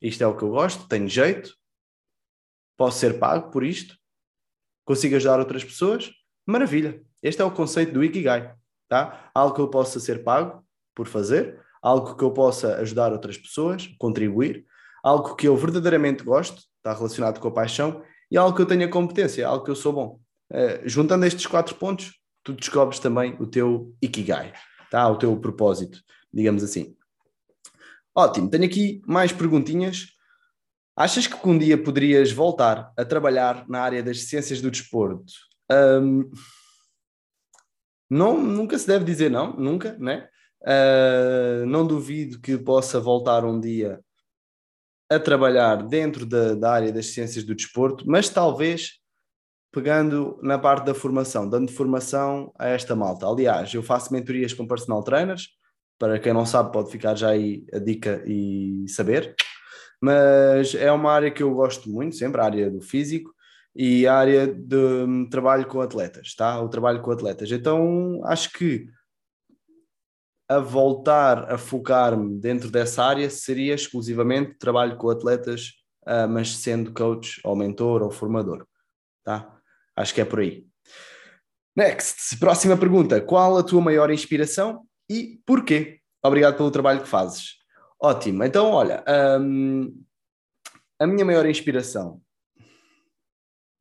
Isto 0.02 0.24
é 0.24 0.26
o 0.26 0.36
que 0.36 0.42
eu 0.42 0.50
gosto, 0.50 0.88
tenho 0.88 1.08
jeito, 1.08 1.54
posso 2.76 2.98
ser 2.98 3.20
pago 3.20 3.50
por 3.52 3.62
isto, 3.62 3.96
consigo 4.84 5.14
ajudar 5.14 5.38
outras 5.38 5.62
pessoas, 5.62 6.10
maravilha. 6.44 7.00
Este 7.22 7.40
é 7.40 7.44
o 7.44 7.52
conceito 7.52 7.92
do 7.92 8.02
Ikigai, 8.02 8.52
tá? 8.88 9.30
Algo 9.32 9.54
que 9.54 9.60
eu 9.60 9.68
possa 9.68 10.00
ser 10.00 10.24
pago 10.24 10.66
por 10.92 11.06
fazer, 11.06 11.60
algo 11.80 12.16
que 12.16 12.24
eu 12.24 12.32
possa 12.32 12.78
ajudar 12.78 13.12
outras 13.12 13.38
pessoas, 13.38 13.86
contribuir, 13.98 14.66
algo 15.04 15.36
que 15.36 15.46
eu 15.46 15.56
verdadeiramente 15.56 16.24
gosto, 16.24 16.62
está 16.78 16.92
relacionado 16.92 17.38
com 17.38 17.46
a 17.46 17.52
paixão, 17.52 18.02
e 18.28 18.36
algo 18.36 18.56
que 18.56 18.62
eu 18.62 18.66
tenha 18.66 18.88
competência, 18.88 19.46
algo 19.46 19.64
que 19.64 19.70
eu 19.70 19.76
sou 19.76 19.92
bom. 19.92 20.20
Uh, 20.50 20.88
juntando 20.88 21.24
estes 21.24 21.46
quatro 21.46 21.76
pontos, 21.76 22.12
tu 22.42 22.52
descobres 22.52 22.98
também 22.98 23.36
o 23.38 23.46
teu 23.46 23.94
Ikigai, 24.02 24.52
tá? 24.90 25.08
o 25.08 25.16
teu 25.16 25.36
propósito, 25.38 26.02
digamos 26.32 26.64
assim. 26.64 26.96
Ótimo, 28.14 28.50
tenho 28.50 28.64
aqui 28.64 29.00
mais 29.06 29.32
perguntinhas. 29.32 30.08
Achas 30.94 31.26
que 31.26 31.48
um 31.48 31.56
dia 31.56 31.82
poderias 31.82 32.30
voltar 32.30 32.92
a 32.96 33.04
trabalhar 33.04 33.66
na 33.68 33.80
área 33.80 34.02
das 34.02 34.24
ciências 34.24 34.60
do 34.60 34.70
desporto? 34.70 35.32
Um, 35.70 36.30
não, 38.10 38.42
nunca 38.42 38.78
se 38.78 38.86
deve 38.86 39.04
dizer 39.06 39.30
não, 39.30 39.56
nunca, 39.56 39.96
né? 39.98 40.28
Uh, 40.62 41.66
não 41.66 41.86
duvido 41.86 42.40
que 42.40 42.58
possa 42.58 43.00
voltar 43.00 43.44
um 43.44 43.58
dia 43.58 44.00
a 45.10 45.18
trabalhar 45.18 45.76
dentro 45.76 46.26
da, 46.26 46.54
da 46.54 46.72
área 46.72 46.92
das 46.92 47.06
ciências 47.06 47.44
do 47.44 47.54
desporto, 47.54 48.04
mas 48.06 48.28
talvez 48.28 49.00
pegando 49.72 50.38
na 50.42 50.58
parte 50.58 50.84
da 50.84 50.94
formação, 50.94 51.48
dando 51.48 51.72
formação 51.72 52.52
a 52.58 52.68
esta 52.68 52.94
malta. 52.94 53.26
Aliás, 53.26 53.72
eu 53.72 53.82
faço 53.82 54.12
mentorias 54.12 54.52
com 54.52 54.66
personal 54.66 55.02
trainers, 55.02 55.48
para 56.02 56.18
quem 56.18 56.32
não 56.32 56.44
sabe, 56.44 56.72
pode 56.72 56.90
ficar 56.90 57.14
já 57.14 57.28
aí 57.28 57.64
a 57.72 57.78
dica 57.78 58.24
e 58.26 58.84
saber. 58.88 59.36
Mas 60.00 60.74
é 60.74 60.90
uma 60.90 61.12
área 61.12 61.30
que 61.30 61.44
eu 61.44 61.54
gosto 61.54 61.88
muito, 61.88 62.16
sempre, 62.16 62.40
a 62.40 62.44
área 62.44 62.68
do 62.68 62.80
físico 62.80 63.32
e 63.72 64.04
a 64.04 64.16
área 64.16 64.48
de 64.48 64.74
hum, 64.74 65.28
trabalho 65.30 65.64
com 65.64 65.80
atletas, 65.80 66.34
tá? 66.34 66.60
O 66.60 66.68
trabalho 66.68 67.00
com 67.02 67.12
atletas. 67.12 67.52
Então, 67.52 68.20
acho 68.24 68.52
que 68.52 68.88
a 70.48 70.58
voltar 70.58 71.52
a 71.52 71.56
focar-me 71.56 72.36
dentro 72.40 72.68
dessa 72.68 73.04
área 73.04 73.30
seria 73.30 73.72
exclusivamente 73.72 74.58
trabalho 74.58 74.96
com 74.96 75.08
atletas, 75.08 75.68
uh, 76.04 76.28
mas 76.28 76.56
sendo 76.56 76.92
coach 76.92 77.40
ou 77.44 77.54
mentor 77.54 78.02
ou 78.02 78.10
formador, 78.10 78.66
tá? 79.22 79.56
Acho 79.94 80.12
que 80.12 80.20
é 80.20 80.24
por 80.24 80.40
aí. 80.40 80.66
Next, 81.76 82.36
próxima 82.40 82.76
pergunta. 82.76 83.20
Qual 83.20 83.56
a 83.56 83.62
tua 83.62 83.80
maior 83.80 84.10
inspiração 84.10 84.84
e 85.18 85.42
porquê? 85.44 86.00
Obrigado 86.22 86.56
pelo 86.56 86.70
trabalho 86.70 87.02
que 87.02 87.08
fazes. 87.08 87.56
Ótimo. 88.00 88.44
Então, 88.44 88.70
olha, 88.70 89.04
hum, 89.40 90.02
a 90.98 91.06
minha 91.06 91.24
maior 91.24 91.46
inspiração. 91.46 92.20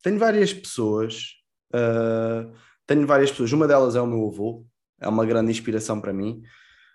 Tenho 0.01 0.17
várias 0.17 0.53
pessoas. 0.53 1.35
Uh, 1.73 2.51
tenho 2.88 3.05
várias 3.05 3.31
pessoas. 3.31 3.51
Uma 3.51 3.67
delas 3.67 3.95
é 3.95 4.01
o 4.01 4.07
meu 4.07 4.27
avô. 4.27 4.65
É 5.00 5.07
uma 5.07 5.25
grande 5.25 5.51
inspiração 5.51 6.01
para 6.01 6.13
mim. 6.13 6.41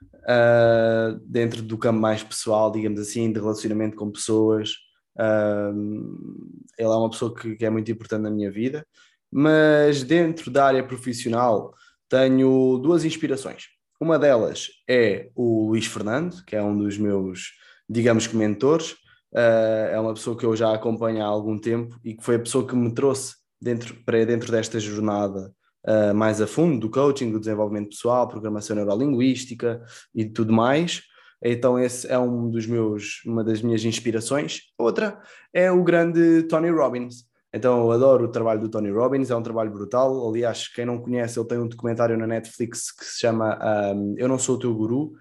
Uh, 0.02 1.18
dentro 1.24 1.62
do 1.62 1.78
campo 1.78 2.00
mais 2.00 2.22
pessoal, 2.22 2.70
digamos 2.70 3.00
assim, 3.00 3.32
de 3.32 3.40
relacionamento 3.40 3.96
com 3.96 4.10
pessoas. 4.10 4.72
Uh, 5.16 6.66
ele 6.76 6.88
é 6.88 6.96
uma 6.96 7.10
pessoa 7.10 7.34
que, 7.34 7.56
que 7.56 7.64
é 7.64 7.70
muito 7.70 7.90
importante 7.90 8.22
na 8.22 8.30
minha 8.30 8.50
vida 8.50 8.86
mas 9.30 10.02
dentro 10.02 10.50
da 10.50 10.66
área 10.66 10.86
profissional 10.86 11.74
tenho 12.08 12.78
duas 12.78 13.04
inspirações. 13.04 13.64
Uma 14.00 14.18
delas 14.18 14.68
é 14.88 15.30
o 15.34 15.68
Luís 15.68 15.86
Fernando, 15.86 16.44
que 16.44 16.54
é 16.54 16.62
um 16.62 16.76
dos 16.76 16.98
meus, 16.98 17.52
digamos 17.88 18.26
que, 18.26 18.36
mentores. 18.36 18.92
Uh, 19.32 19.90
é 19.92 20.00
uma 20.00 20.14
pessoa 20.14 20.36
que 20.36 20.44
eu 20.44 20.54
já 20.54 20.74
acompanho 20.74 21.22
há 21.22 21.26
algum 21.26 21.58
tempo 21.58 21.98
e 22.04 22.14
que 22.14 22.24
foi 22.24 22.36
a 22.36 22.40
pessoa 22.40 22.66
que 22.66 22.76
me 22.76 22.92
trouxe 22.94 23.34
dentro, 23.60 23.94
para 24.04 24.24
dentro 24.24 24.50
desta 24.50 24.78
jornada 24.78 25.52
uh, 25.86 26.14
mais 26.14 26.40
a 26.40 26.46
fundo 26.46 26.78
do 26.78 26.90
coaching, 26.90 27.30
do 27.30 27.40
desenvolvimento 27.40 27.90
pessoal, 27.90 28.28
programação 28.28 28.76
neurolinguística 28.76 29.82
e 30.14 30.24
tudo 30.24 30.52
mais. 30.52 31.02
Então 31.42 31.78
esse 31.78 32.10
é 32.10 32.18
um 32.18 32.50
dos 32.50 32.66
meus, 32.66 33.22
uma 33.24 33.44
das 33.44 33.62
minhas 33.62 33.84
inspirações. 33.84 34.60
Outra 34.78 35.20
é 35.52 35.70
o 35.70 35.82
grande 35.82 36.42
Tony 36.44 36.70
Robbins. 36.70 37.24
Então 37.56 37.80
eu 37.80 37.90
adoro 37.90 38.26
o 38.26 38.28
trabalho 38.28 38.60
do 38.60 38.68
Tony 38.68 38.90
Robbins, 38.90 39.30
é 39.30 39.36
um 39.36 39.42
trabalho 39.42 39.70
brutal. 39.70 40.28
Aliás, 40.28 40.68
quem 40.68 40.84
não 40.84 40.98
conhece, 40.98 41.38
ele 41.38 41.48
tem 41.48 41.58
um 41.58 41.66
documentário 41.66 42.16
na 42.16 42.26
Netflix 42.26 42.92
que 42.92 43.04
se 43.04 43.20
chama 43.20 43.58
um, 43.94 44.14
Eu 44.18 44.28
Não 44.28 44.38
Sou 44.38 44.56
o 44.56 44.58
Teu 44.58 44.74
Guru. 44.74 45.12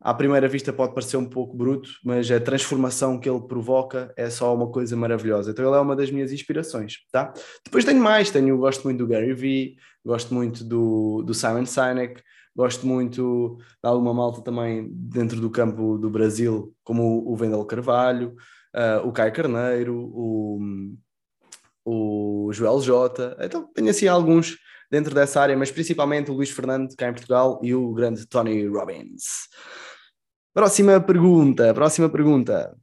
à 0.00 0.14
primeira 0.14 0.46
vista 0.46 0.72
pode 0.72 0.94
parecer 0.94 1.16
um 1.16 1.28
pouco 1.28 1.56
bruto, 1.56 1.88
mas 2.04 2.30
a 2.30 2.38
transformação 2.38 3.18
que 3.18 3.28
ele 3.28 3.40
provoca 3.40 4.12
é 4.16 4.30
só 4.30 4.54
uma 4.54 4.70
coisa 4.70 4.94
maravilhosa. 4.96 5.50
Então 5.50 5.66
ele 5.66 5.76
é 5.76 5.80
uma 5.80 5.96
das 5.96 6.10
minhas 6.10 6.30
inspirações, 6.30 6.98
tá? 7.10 7.32
Depois 7.64 7.84
tenho 7.84 8.00
mais, 8.00 8.30
tenho, 8.30 8.56
gosto 8.58 8.84
muito 8.84 8.98
do 8.98 9.06
Gary 9.06 9.34
Vee, 9.34 9.76
gosto 10.04 10.32
muito 10.32 10.62
do, 10.62 11.22
do 11.22 11.34
Simon 11.34 11.66
Sinek, 11.66 12.22
gosto 12.54 12.86
muito 12.86 13.56
de 13.82 13.88
alguma 13.88 14.14
malta 14.14 14.42
também 14.42 14.88
dentro 14.92 15.40
do 15.40 15.50
campo 15.50 15.98
do 15.98 16.08
Brasil, 16.08 16.72
como 16.84 17.28
o 17.28 17.34
Vendel 17.34 17.64
Carvalho, 17.64 18.36
uh, 18.76 19.08
o 19.08 19.10
Caio 19.10 19.32
Carneiro, 19.32 19.96
o, 19.96 20.60
o 21.84 22.50
Joel 22.52 22.80
Jota. 22.80 23.36
Então 23.40 23.70
tenho 23.72 23.90
assim 23.90 24.08
alguns 24.08 24.56
dentro 24.90 25.14
dessa 25.14 25.40
área, 25.40 25.56
mas 25.56 25.70
principalmente 25.70 26.30
o 26.30 26.34
Luís 26.34 26.50
Fernando, 26.50 26.94
cá 26.96 27.08
em 27.08 27.12
Portugal, 27.12 27.60
e 27.62 27.74
o 27.74 27.92
grande 27.92 28.26
Tony 28.26 28.66
Robbins. 28.66 29.48
Próxima 30.52 31.00
pergunta, 31.00 31.74
próxima 31.74 32.08
pergunta. 32.08 32.76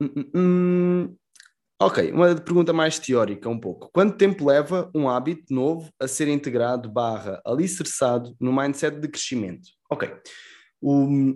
Hum, 0.00 0.10
hum, 0.16 0.30
hum. 0.34 1.16
Ok, 1.80 2.12
uma 2.12 2.34
pergunta 2.34 2.72
mais 2.72 2.98
teórica 2.98 3.48
um 3.48 3.58
pouco. 3.58 3.90
Quanto 3.92 4.16
tempo 4.16 4.46
leva 4.46 4.90
um 4.94 5.08
hábito 5.08 5.52
novo 5.52 5.90
a 6.00 6.08
ser 6.08 6.28
integrado 6.28 6.90
barra 6.90 7.42
alicerçado 7.44 8.34
no 8.40 8.52
mindset 8.52 8.98
de 8.98 9.08
crescimento? 9.08 9.68
Ok. 9.90 10.10
O, 10.80 11.34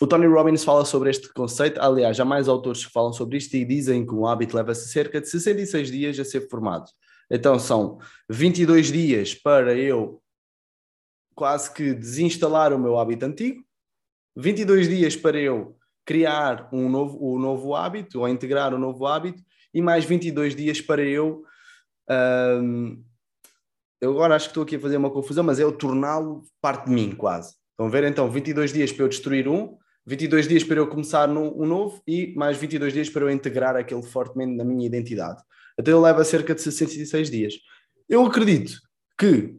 o 0.00 0.06
Tony 0.06 0.26
Robbins 0.26 0.64
fala 0.64 0.84
sobre 0.84 1.10
este 1.10 1.32
conceito. 1.32 1.80
Aliás, 1.80 2.18
há 2.20 2.24
mais 2.24 2.48
autores 2.48 2.86
que 2.86 2.92
falam 2.92 3.12
sobre 3.12 3.36
isto 3.36 3.54
e 3.54 3.64
dizem 3.64 4.06
que 4.06 4.14
um 4.14 4.26
hábito 4.26 4.56
leva-se 4.56 4.88
cerca 4.88 5.20
de 5.20 5.28
66 5.28 5.90
dias 5.90 6.18
a 6.18 6.24
ser 6.24 6.48
formado. 6.48 6.90
Então 7.30 7.58
são 7.58 7.98
22 8.28 8.92
dias 8.92 9.34
para 9.34 9.74
eu 9.74 10.22
quase 11.34 11.72
que 11.72 11.94
desinstalar 11.94 12.72
o 12.72 12.78
meu 12.78 12.98
hábito 12.98 13.26
antigo, 13.26 13.62
22 14.36 14.88
dias 14.88 15.14
para 15.16 15.38
eu 15.38 15.76
criar 16.04 16.68
um 16.72 16.88
novo, 16.88 17.34
um 17.34 17.38
novo 17.38 17.74
hábito 17.74 18.20
ou 18.20 18.28
integrar 18.28 18.74
um 18.74 18.78
novo 18.78 19.06
hábito 19.06 19.42
e 19.74 19.82
mais 19.82 20.04
22 20.04 20.56
dias 20.56 20.80
para 20.80 21.02
eu. 21.02 21.44
Um, 22.10 23.04
eu 24.00 24.12
agora 24.12 24.36
acho 24.36 24.46
que 24.46 24.50
estou 24.50 24.62
aqui 24.62 24.76
a 24.76 24.80
fazer 24.80 24.96
uma 24.96 25.10
confusão, 25.10 25.44
mas 25.44 25.58
é 25.58 25.64
eu 25.64 25.72
torná-lo 25.72 26.42
parte 26.60 26.86
de 26.86 26.92
mim, 26.92 27.14
quase. 27.14 27.54
Estão 27.72 27.86
a 27.86 27.90
ver? 27.90 28.04
Então, 28.04 28.30
22 28.30 28.72
dias 28.72 28.90
para 28.90 29.04
eu 29.04 29.08
destruir 29.08 29.46
um, 29.48 29.76
22 30.08 30.48
dias 30.48 30.64
para 30.64 30.76
eu 30.76 30.86
começar 30.86 31.28
um 31.28 31.66
novo 31.66 32.02
e 32.06 32.34
mais 32.34 32.56
22 32.56 32.94
dias 32.94 33.10
para 33.10 33.24
eu 33.24 33.30
integrar 33.30 33.76
aquele 33.76 34.02
fortemente 34.02 34.56
na 34.56 34.64
minha 34.64 34.86
identidade. 34.86 35.42
Então, 35.78 35.94
ele 35.94 36.02
leva 36.02 36.24
cerca 36.24 36.54
de 36.54 36.62
66 36.62 37.30
dias. 37.30 37.54
Eu 38.08 38.24
acredito 38.24 38.72
que 39.18 39.54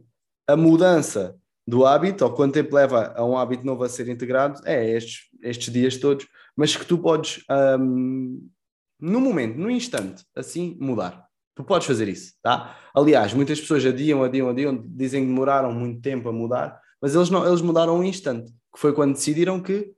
a 0.48 0.56
mudança 0.56 1.36
do 1.64 1.86
hábito, 1.86 2.24
ou 2.24 2.32
quanto 2.32 2.54
tempo 2.54 2.74
leva 2.74 3.14
a 3.14 3.24
um 3.24 3.38
hábito 3.38 3.64
novo 3.64 3.84
a 3.84 3.88
ser 3.88 4.08
integrado, 4.08 4.60
é 4.64 4.90
estes, 4.90 5.28
estes 5.40 5.72
dias 5.72 5.96
todos, 5.96 6.26
mas 6.56 6.74
que 6.74 6.84
tu 6.84 6.98
podes, 6.98 7.44
um, 7.78 8.44
no 9.00 9.20
momento, 9.20 9.56
no 9.56 9.70
instante, 9.70 10.24
assim, 10.34 10.76
mudar. 10.80 11.26
Tu 11.54 11.62
podes 11.62 11.86
fazer 11.86 12.08
isso, 12.08 12.32
tá? 12.42 12.76
Aliás, 12.92 13.32
muitas 13.32 13.60
pessoas 13.60 13.86
adiam, 13.86 14.24
adiam, 14.24 14.48
adiam, 14.48 14.84
dizem 14.84 15.22
que 15.22 15.28
demoraram 15.28 15.72
muito 15.72 16.00
tempo 16.00 16.28
a 16.28 16.32
mudar, 16.32 16.80
mas 17.00 17.14
eles, 17.14 17.30
não, 17.30 17.46
eles 17.46 17.62
mudaram 17.62 18.00
um 18.00 18.02
instante, 18.02 18.50
que 18.74 18.80
foi 18.80 18.92
quando 18.92 19.14
decidiram 19.14 19.60
que 19.62 19.94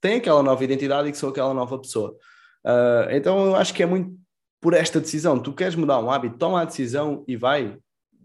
têm 0.00 0.16
aquela 0.16 0.42
nova 0.42 0.62
identidade 0.64 1.08
e 1.08 1.12
que 1.12 1.18
são 1.18 1.28
aquela 1.28 1.54
nova 1.54 1.78
pessoa. 1.78 2.16
Uh, 2.64 3.10
então 3.10 3.46
eu 3.46 3.56
acho 3.56 3.72
que 3.74 3.82
é 3.82 3.86
muito 3.86 4.18
por 4.60 4.74
esta 4.74 5.00
decisão. 5.00 5.38
Tu 5.38 5.52
queres 5.52 5.74
mudar 5.74 5.98
um 5.98 6.10
hábito, 6.10 6.38
toma 6.38 6.60
a 6.60 6.64
decisão 6.64 7.24
e 7.26 7.36
vai, 7.36 7.76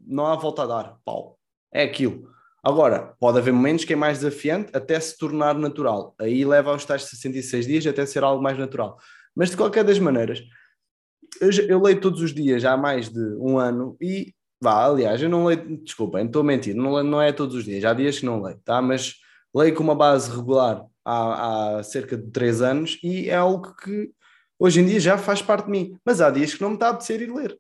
não 0.06 0.26
há 0.26 0.36
volta 0.36 0.64
a 0.64 0.68
dar, 0.68 0.98
pau. 1.04 1.38
É 1.74 1.84
aquilo. 1.84 2.30
Agora, 2.64 3.14
pode 3.20 3.38
haver 3.38 3.54
momentos 3.54 3.86
que 3.86 3.94
é 3.94 3.96
mais 3.96 4.20
desafiante 4.20 4.72
até 4.74 5.00
se 5.00 5.18
tornar 5.18 5.54
natural. 5.56 6.16
Aí 6.20 6.44
leva 6.44 6.72
aos 6.72 6.84
tais 6.84 7.04
66 7.04 7.68
dias 7.68 7.88
até 7.88 8.06
ser 8.06 8.24
algo 8.24 8.42
mais 8.42 8.58
natural. 8.58 8.98
Mas 9.36 9.52
de 9.52 9.58
qualquer 9.58 9.84
das 9.84 10.00
maneiras, 10.00 10.42
eu, 11.40 11.52
eu 11.68 11.82
leio 11.82 12.00
todos 12.00 12.22
os 12.22 12.34
dias 12.34 12.66
há 12.66 12.76
mais 12.76 13.10
de 13.10 13.22
um 13.38 13.60
ano 13.60 13.96
e 14.02 14.34
vá, 14.60 14.86
aliás, 14.86 15.22
eu 15.22 15.30
não 15.30 15.46
leio, 15.46 15.78
desculpem, 15.84 16.26
estou 16.26 16.42
a 16.42 16.46
mentir, 16.46 16.74
não, 16.74 17.04
não 17.04 17.22
é 17.22 17.32
todos 17.32 17.56
os 17.56 17.66
dias, 17.66 17.84
há 17.86 17.94
dias 17.94 18.20
que 18.20 18.26
não 18.26 18.42
leio, 18.42 18.60
tá? 18.64 18.82
Mas 18.82 19.16
leio 19.54 19.76
com 19.76 19.84
uma 19.84 19.94
base 19.94 20.34
regular 20.36 20.84
há, 21.06 21.78
há 21.78 21.84
cerca 21.84 22.18
de 22.18 22.30
três 22.32 22.62
anos 22.62 23.00
e 23.04 23.30
é 23.30 23.36
algo 23.36 23.76
que 23.76 24.12
hoje 24.60 24.82
em 24.82 24.86
dia 24.86 25.00
já 25.00 25.18
faz 25.18 25.42
parte 25.42 25.66
de 25.66 25.72
mim. 25.72 25.98
Mas 26.04 26.20
há 26.20 26.32
dias 26.32 26.54
que 26.54 26.62
não 26.62 26.70
me 26.70 26.76
está 26.76 26.88
a 26.88 26.90
apetecer 26.90 27.22
ir 27.22 27.32
ler. 27.32 27.58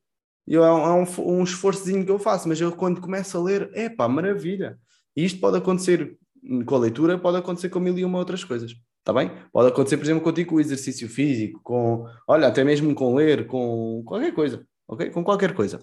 Eu, 0.48 0.64
é 0.64 0.72
um, 0.72 1.04
é 1.04 1.12
um 1.20 1.44
esforçozinho 1.44 2.06
que 2.06 2.12
eu 2.12 2.20
faço, 2.20 2.48
mas 2.48 2.60
eu 2.60 2.72
quando 2.72 3.02
começo 3.02 3.38
a 3.38 3.42
ler, 3.42 3.70
é 3.74 3.90
pá, 3.90 4.08
maravilha 4.08 4.78
e 5.16 5.24
isto 5.24 5.40
pode 5.40 5.58
acontecer 5.58 6.18
com 6.66 6.76
a 6.76 6.80
leitura, 6.80 7.18
pode 7.18 7.38
acontecer 7.38 7.70
com 7.70 7.80
mil 7.80 7.98
e 7.98 8.06
uma 8.06 8.20
outras 8.20 8.44
coisas. 8.44 8.76
Está 9.00 9.14
bem? 9.14 9.32
Pode 9.52 9.70
acontecer, 9.70 9.98
por 9.98 10.04
exemplo, 10.04 10.24
contigo 10.24 10.50
com 10.50 10.56
o 10.56 10.60
exercício 10.60 11.08
físico, 11.08 11.62
com, 11.64 12.06
olha, 12.28 12.48
até 12.48 12.64
mesmo 12.64 12.94
com 12.94 13.16
ler, 13.16 13.48
com 13.48 14.04
qualquer 14.06 14.34
coisa, 14.34 14.66
ok? 14.88 15.10
Com 15.12 15.24
qualquer 15.24 15.54
coisa. 15.54 15.80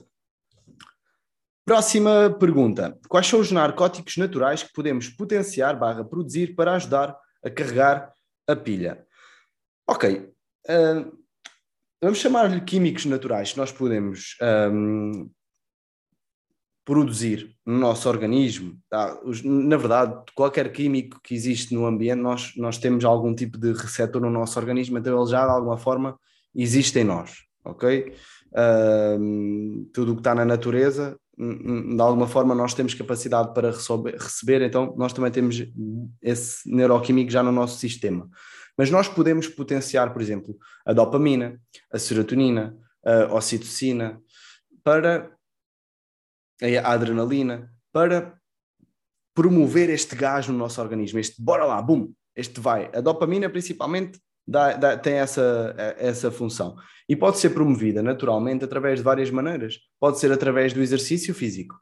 Próxima 1.64 2.36
pergunta. 2.38 2.98
Quais 3.08 3.26
são 3.26 3.38
os 3.38 3.52
narcóticos 3.52 4.16
naturais 4.16 4.64
que 4.64 4.72
podemos 4.72 5.08
potenciar 5.08 5.78
barra 5.78 6.04
produzir 6.04 6.56
para 6.56 6.74
ajudar 6.74 7.16
a 7.44 7.50
carregar 7.50 8.12
a 8.46 8.56
pilha? 8.56 9.06
Ok. 9.86 10.32
Uh, 10.68 11.12
vamos 12.00 12.18
chamar-lhe 12.18 12.60
químicos 12.60 13.04
naturais 13.04 13.52
que 13.52 13.58
nós 13.58 13.72
podemos 13.72 14.36
um, 14.72 15.30
produzir 16.84 17.56
no 17.64 17.78
nosso 17.78 18.08
organismo, 18.08 18.76
tá? 18.90 19.20
na 19.44 19.76
verdade, 19.76 20.20
qualquer 20.34 20.72
químico 20.72 21.20
que 21.22 21.34
existe 21.34 21.74
no 21.74 21.86
ambiente, 21.86 22.20
nós, 22.20 22.52
nós 22.56 22.78
temos 22.78 23.04
algum 23.04 23.34
tipo 23.34 23.56
de 23.56 23.72
receptor 23.72 24.20
no 24.20 24.30
nosso 24.30 24.58
organismo, 24.58 24.98
então 24.98 25.20
ele 25.20 25.30
já 25.30 25.44
de 25.44 25.52
alguma 25.52 25.78
forma 25.78 26.18
existe 26.54 26.98
em 26.98 27.04
nós, 27.04 27.44
ok? 27.64 28.12
Uh, 28.52 29.84
tudo 29.92 30.12
o 30.12 30.14
que 30.16 30.20
está 30.20 30.34
na 30.34 30.44
natureza, 30.44 31.16
de 31.36 32.00
alguma 32.00 32.26
forma 32.26 32.54
nós 32.54 32.74
temos 32.74 32.94
capacidade 32.94 33.54
para 33.54 33.70
receber, 33.70 34.62
então 34.62 34.94
nós 34.96 35.12
também 35.12 35.30
temos 35.30 35.62
esse 36.20 36.68
neuroquímico 36.70 37.30
já 37.30 37.42
no 37.42 37.52
nosso 37.52 37.78
sistema. 37.78 38.28
Mas 38.76 38.90
nós 38.90 39.08
podemos 39.08 39.48
potenciar, 39.48 40.12
por 40.12 40.22
exemplo, 40.22 40.56
a 40.86 40.92
dopamina, 40.92 41.60
a 41.92 41.98
serotonina, 41.98 42.76
a 43.04 43.34
ocitocina, 43.34 44.20
para 44.84 45.34
a 46.62 46.92
adrenalina, 46.92 47.72
para 47.92 48.38
promover 49.34 49.90
este 49.90 50.14
gás 50.14 50.46
no 50.48 50.56
nosso 50.56 50.80
organismo, 50.80 51.18
este 51.18 51.40
bora 51.40 51.64
lá, 51.64 51.80
bum, 51.80 52.12
este 52.36 52.60
vai. 52.60 52.90
A 52.94 53.00
dopamina 53.00 53.48
principalmente 53.48 54.20
dá, 54.46 54.74
dá, 54.74 54.96
tem 54.96 55.14
essa, 55.14 55.74
essa 55.98 56.30
função 56.30 56.76
e 57.08 57.16
pode 57.16 57.38
ser 57.38 57.50
promovida 57.50 58.02
naturalmente 58.02 58.64
através 58.64 58.98
de 58.98 59.04
várias 59.04 59.30
maneiras. 59.30 59.78
Pode 60.00 60.18
ser 60.18 60.32
através 60.32 60.72
do 60.72 60.80
exercício 60.80 61.34
físico, 61.34 61.74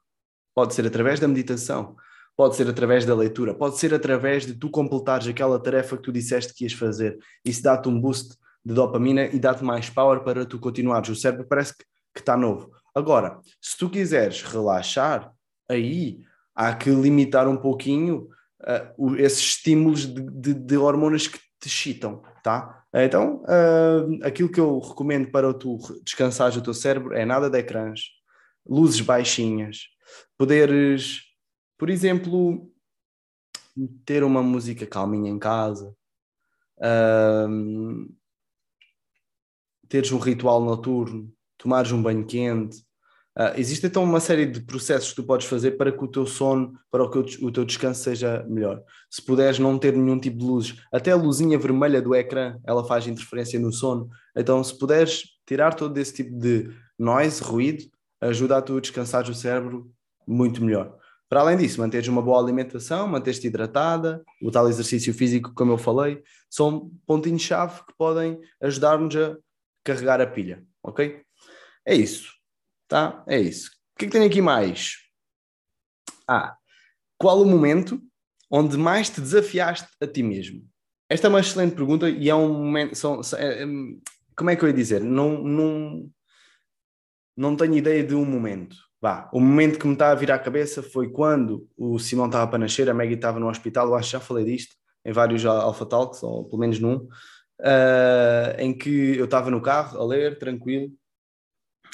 pode 0.54 0.74
ser 0.74 0.86
através 0.86 1.20
da 1.20 1.28
meditação, 1.28 1.94
pode 2.36 2.56
ser 2.56 2.68
através 2.68 3.04
da 3.04 3.14
leitura, 3.14 3.54
pode 3.54 3.78
ser 3.78 3.94
através 3.94 4.46
de 4.46 4.54
tu 4.54 4.70
completares 4.70 5.28
aquela 5.28 5.58
tarefa 5.58 5.96
que 5.96 6.02
tu 6.02 6.12
disseste 6.12 6.54
que 6.54 6.64
ias 6.64 6.72
fazer. 6.72 7.18
Isso 7.44 7.62
dá-te 7.62 7.88
um 7.88 8.00
boost 8.00 8.36
de 8.64 8.74
dopamina 8.74 9.26
e 9.26 9.38
dá-te 9.38 9.64
mais 9.64 9.88
power 9.88 10.20
para 10.20 10.44
tu 10.44 10.58
continuares. 10.58 11.08
O 11.08 11.16
cérebro 11.16 11.46
parece 11.46 11.76
que, 11.76 11.84
está 12.16 12.36
novo. 12.36 12.70
Agora, 12.94 13.38
se 13.60 13.78
tu 13.78 13.88
quiseres 13.88 14.42
relaxar, 14.42 15.32
aí 15.68 16.20
há 16.54 16.74
que 16.74 16.90
limitar 16.90 17.48
um 17.48 17.56
pouquinho 17.56 18.28
uh, 18.62 19.16
esses 19.16 19.40
estímulos 19.40 20.06
de, 20.06 20.22
de, 20.22 20.54
de, 20.54 20.76
hormonas 20.76 21.28
que 21.28 21.38
te 21.38 21.68
excitam, 21.68 22.22
tá? 22.42 22.84
Então, 22.92 23.42
uh, 23.44 24.24
aquilo 24.24 24.48
que 24.48 24.60
eu 24.60 24.78
recomendo 24.78 25.30
para 25.30 25.54
tu 25.54 25.78
descansares 26.04 26.56
o 26.56 26.62
teu 26.62 26.74
cérebro 26.74 27.14
é 27.14 27.24
nada 27.24 27.48
de 27.48 27.58
ecrãs, 27.58 28.00
luzes 28.66 29.00
baixinhas, 29.00 29.82
poderes, 30.36 31.20
por 31.78 31.88
exemplo, 31.88 32.70
ter 34.04 34.24
uma 34.24 34.42
música 34.42 34.86
calminha 34.86 35.30
em 35.30 35.38
casa, 35.38 35.94
uh, 36.78 38.14
teres 39.88 40.12
um 40.12 40.18
ritual 40.18 40.62
noturno, 40.64 41.32
tomares 41.58 41.92
um 41.92 42.02
banho 42.02 42.26
quente. 42.26 42.84
Uh, 43.40 43.56
existe 43.56 43.86
então 43.86 44.04
uma 44.04 44.20
série 44.20 44.44
de 44.44 44.60
processos 44.60 45.10
que 45.10 45.16
tu 45.16 45.22
podes 45.22 45.46
fazer 45.46 45.70
para 45.70 45.90
que 45.90 46.04
o 46.04 46.06
teu 46.06 46.26
sono, 46.26 46.78
para 46.90 47.08
que 47.08 47.16
o, 47.16 47.46
o 47.46 47.50
teu 47.50 47.64
descanso 47.64 48.02
seja 48.02 48.44
melhor. 48.46 48.82
Se 49.10 49.22
puderes 49.22 49.58
não 49.58 49.78
ter 49.78 49.94
nenhum 49.94 50.20
tipo 50.20 50.36
de 50.36 50.44
luzes, 50.44 50.76
até 50.92 51.12
a 51.12 51.16
luzinha 51.16 51.58
vermelha 51.58 52.02
do 52.02 52.14
ecrã, 52.14 52.58
ela 52.66 52.84
faz 52.84 53.06
interferência 53.06 53.58
no 53.58 53.72
sono. 53.72 54.10
Então, 54.36 54.62
se 54.62 54.78
puderes 54.78 55.22
tirar 55.46 55.72
todo 55.72 55.96
esse 55.96 56.12
tipo 56.12 56.38
de 56.38 56.68
noise, 56.98 57.42
ruído, 57.42 57.84
ajuda 58.20 58.58
a 58.58 58.62
tu 58.62 58.78
descansar 58.78 59.26
o 59.26 59.34
cérebro 59.34 59.90
muito 60.28 60.62
melhor. 60.62 60.98
Para 61.26 61.40
além 61.40 61.56
disso, 61.56 61.80
manteres 61.80 62.08
uma 62.08 62.20
boa 62.20 62.38
alimentação, 62.42 63.08
manteres-te 63.08 63.46
hidratada, 63.46 64.22
o 64.42 64.50
tal 64.50 64.68
exercício 64.68 65.14
físico, 65.14 65.54
como 65.54 65.72
eu 65.72 65.78
falei, 65.78 66.22
são 66.50 66.90
pontinhos-chave 67.06 67.86
que 67.86 67.94
podem 67.96 68.38
ajudar-nos 68.60 69.16
a 69.16 69.38
carregar 69.82 70.20
a 70.20 70.26
pilha, 70.26 70.62
ok? 70.82 71.22
É 71.86 71.94
isso. 71.94 72.39
Tá? 72.90 73.22
É 73.28 73.38
isso. 73.38 73.70
O 73.94 74.00
que 74.00 74.06
é 74.06 74.08
que 74.08 74.12
tem 74.12 74.26
aqui 74.26 74.42
mais? 74.42 74.96
Ah, 76.26 76.56
qual 77.16 77.40
o 77.40 77.46
momento 77.46 78.02
onde 78.50 78.76
mais 78.76 79.08
te 79.08 79.20
desafiaste 79.20 79.86
a 80.02 80.08
ti 80.08 80.24
mesmo? 80.24 80.68
Esta 81.08 81.28
é 81.28 81.30
uma 81.30 81.38
excelente 81.38 81.76
pergunta 81.76 82.10
e 82.10 82.28
é 82.28 82.34
um 82.34 82.52
momento. 82.52 82.96
São, 82.96 83.20
é, 83.36 83.62
é, 83.62 83.66
como 84.36 84.50
é 84.50 84.56
que 84.56 84.64
eu 84.64 84.68
ia 84.68 84.74
dizer? 84.74 85.00
Não, 85.00 85.40
não, 85.40 86.10
não 87.36 87.56
tenho 87.56 87.76
ideia 87.76 88.02
de 88.02 88.16
um 88.16 88.24
momento. 88.24 88.76
Vá, 89.00 89.30
o 89.32 89.38
momento 89.38 89.78
que 89.78 89.86
me 89.86 89.92
está 89.92 90.10
a 90.10 90.14
vir 90.16 90.32
à 90.32 90.38
cabeça 90.38 90.82
foi 90.82 91.10
quando 91.10 91.68
o 91.76 91.96
Simão 91.96 92.26
estava 92.26 92.50
para 92.50 92.58
nascer, 92.58 92.90
a 92.90 92.94
Maggie 92.94 93.14
estava 93.14 93.38
no 93.38 93.48
hospital, 93.48 93.86
eu 93.86 93.94
acho 93.94 94.08
que 94.08 94.12
já 94.12 94.20
falei 94.20 94.44
disto 94.44 94.74
em 95.04 95.12
vários 95.12 95.46
Alpha 95.46 95.86
Talks, 95.86 96.22
ou 96.24 96.44
pelo 96.44 96.58
menos 96.58 96.78
num, 96.80 96.96
uh, 96.96 98.58
em 98.58 98.76
que 98.76 99.16
eu 99.16 99.24
estava 99.26 99.50
no 99.50 99.62
carro 99.62 99.98
a 99.98 100.04
ler, 100.04 100.38
tranquilo, 100.38 100.92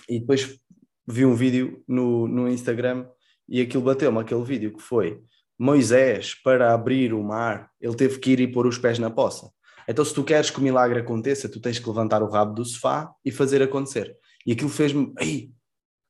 e 0.09 0.19
depois 0.19 0.59
vi 1.07 1.25
um 1.25 1.35
vídeo 1.35 1.83
no, 1.87 2.27
no 2.27 2.49
Instagram 2.49 3.07
e 3.49 3.61
aquilo 3.61 3.83
bateu-me, 3.83 4.19
aquele 4.19 4.43
vídeo 4.43 4.77
que 4.77 4.83
foi 4.83 5.23
Moisés, 5.59 6.35
para 6.35 6.75
abrir 6.75 7.15
o 7.15 7.23
mar, 7.23 7.71
ele 7.81 7.95
teve 7.95 8.19
que 8.19 8.33
ir 8.33 8.41
e 8.41 8.47
pôr 8.47 8.67
os 8.67 8.77
pés 8.77 8.99
na 8.99 9.09
poça. 9.09 9.51
Então, 9.89 10.05
se 10.05 10.13
tu 10.13 10.23
queres 10.23 10.51
que 10.51 10.59
o 10.59 10.63
milagre 10.63 10.99
aconteça, 10.99 11.49
tu 11.49 11.61
tens 11.61 11.79
que 11.79 11.89
levantar 11.89 12.23
o 12.23 12.29
rabo 12.29 12.55
do 12.55 12.65
sofá 12.65 13.11
e 13.25 13.31
fazer 13.31 13.63
acontecer. 13.63 14.17
E 14.45 14.53
aquilo 14.53 14.69
fez-me, 14.69 15.15
ei, 15.19 15.53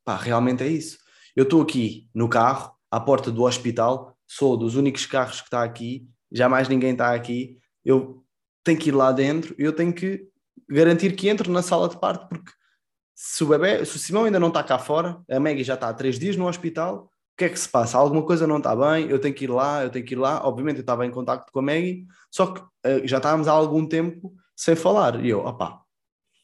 pá, 0.04 0.16
realmente 0.16 0.62
é 0.64 0.66
isso. 0.66 0.98
Eu 1.34 1.44
estou 1.44 1.62
aqui 1.62 2.08
no 2.14 2.28
carro, 2.28 2.72
à 2.90 2.98
porta 2.98 3.30
do 3.30 3.44
hospital, 3.44 4.16
sou 4.26 4.56
dos 4.56 4.74
únicos 4.74 5.06
carros 5.06 5.40
que 5.40 5.46
está 5.46 5.62
aqui, 5.62 6.08
já 6.32 6.48
mais 6.48 6.68
ninguém 6.68 6.92
está 6.92 7.14
aqui. 7.14 7.58
Eu 7.84 8.24
tenho 8.64 8.78
que 8.78 8.88
ir 8.88 8.92
lá 8.92 9.12
dentro 9.12 9.54
e 9.58 9.62
eu 9.62 9.72
tenho 9.72 9.92
que 9.92 10.26
garantir 10.68 11.14
que 11.14 11.28
entro 11.28 11.52
na 11.52 11.62
sala 11.62 11.88
de 11.88 12.00
parto, 12.00 12.28
porque 12.28 12.50
se 13.18 13.42
o 13.42 13.46
bebê, 13.46 13.82
se 13.86 13.96
o 13.96 13.98
Simão 13.98 14.24
ainda 14.24 14.38
não 14.38 14.48
está 14.48 14.62
cá 14.62 14.78
fora, 14.78 15.18
a 15.30 15.40
Maggie 15.40 15.64
já 15.64 15.72
está 15.72 15.88
há 15.88 15.94
três 15.94 16.18
dias 16.18 16.36
no 16.36 16.46
hospital, 16.46 17.04
o 17.04 17.36
que 17.38 17.46
é 17.46 17.48
que 17.48 17.58
se 17.58 17.68
passa? 17.68 17.96
Alguma 17.96 18.22
coisa 18.22 18.46
não 18.46 18.58
está 18.58 18.76
bem, 18.76 19.08
eu 19.08 19.18
tenho 19.18 19.34
que 19.34 19.44
ir 19.44 19.50
lá, 19.50 19.82
eu 19.82 19.90
tenho 19.90 20.04
que 20.04 20.12
ir 20.12 20.18
lá. 20.18 20.46
Obviamente 20.46 20.76
eu 20.76 20.82
estava 20.82 21.06
em 21.06 21.10
contato 21.10 21.50
com 21.50 21.58
a 21.58 21.62
Maggie, 21.62 22.06
só 22.30 22.46
que 22.46 22.60
uh, 22.60 23.06
já 23.06 23.16
estávamos 23.16 23.48
há 23.48 23.52
algum 23.52 23.86
tempo 23.86 24.34
sem 24.54 24.76
falar. 24.76 25.24
E 25.24 25.30
eu, 25.30 25.40
opá, 25.40 25.80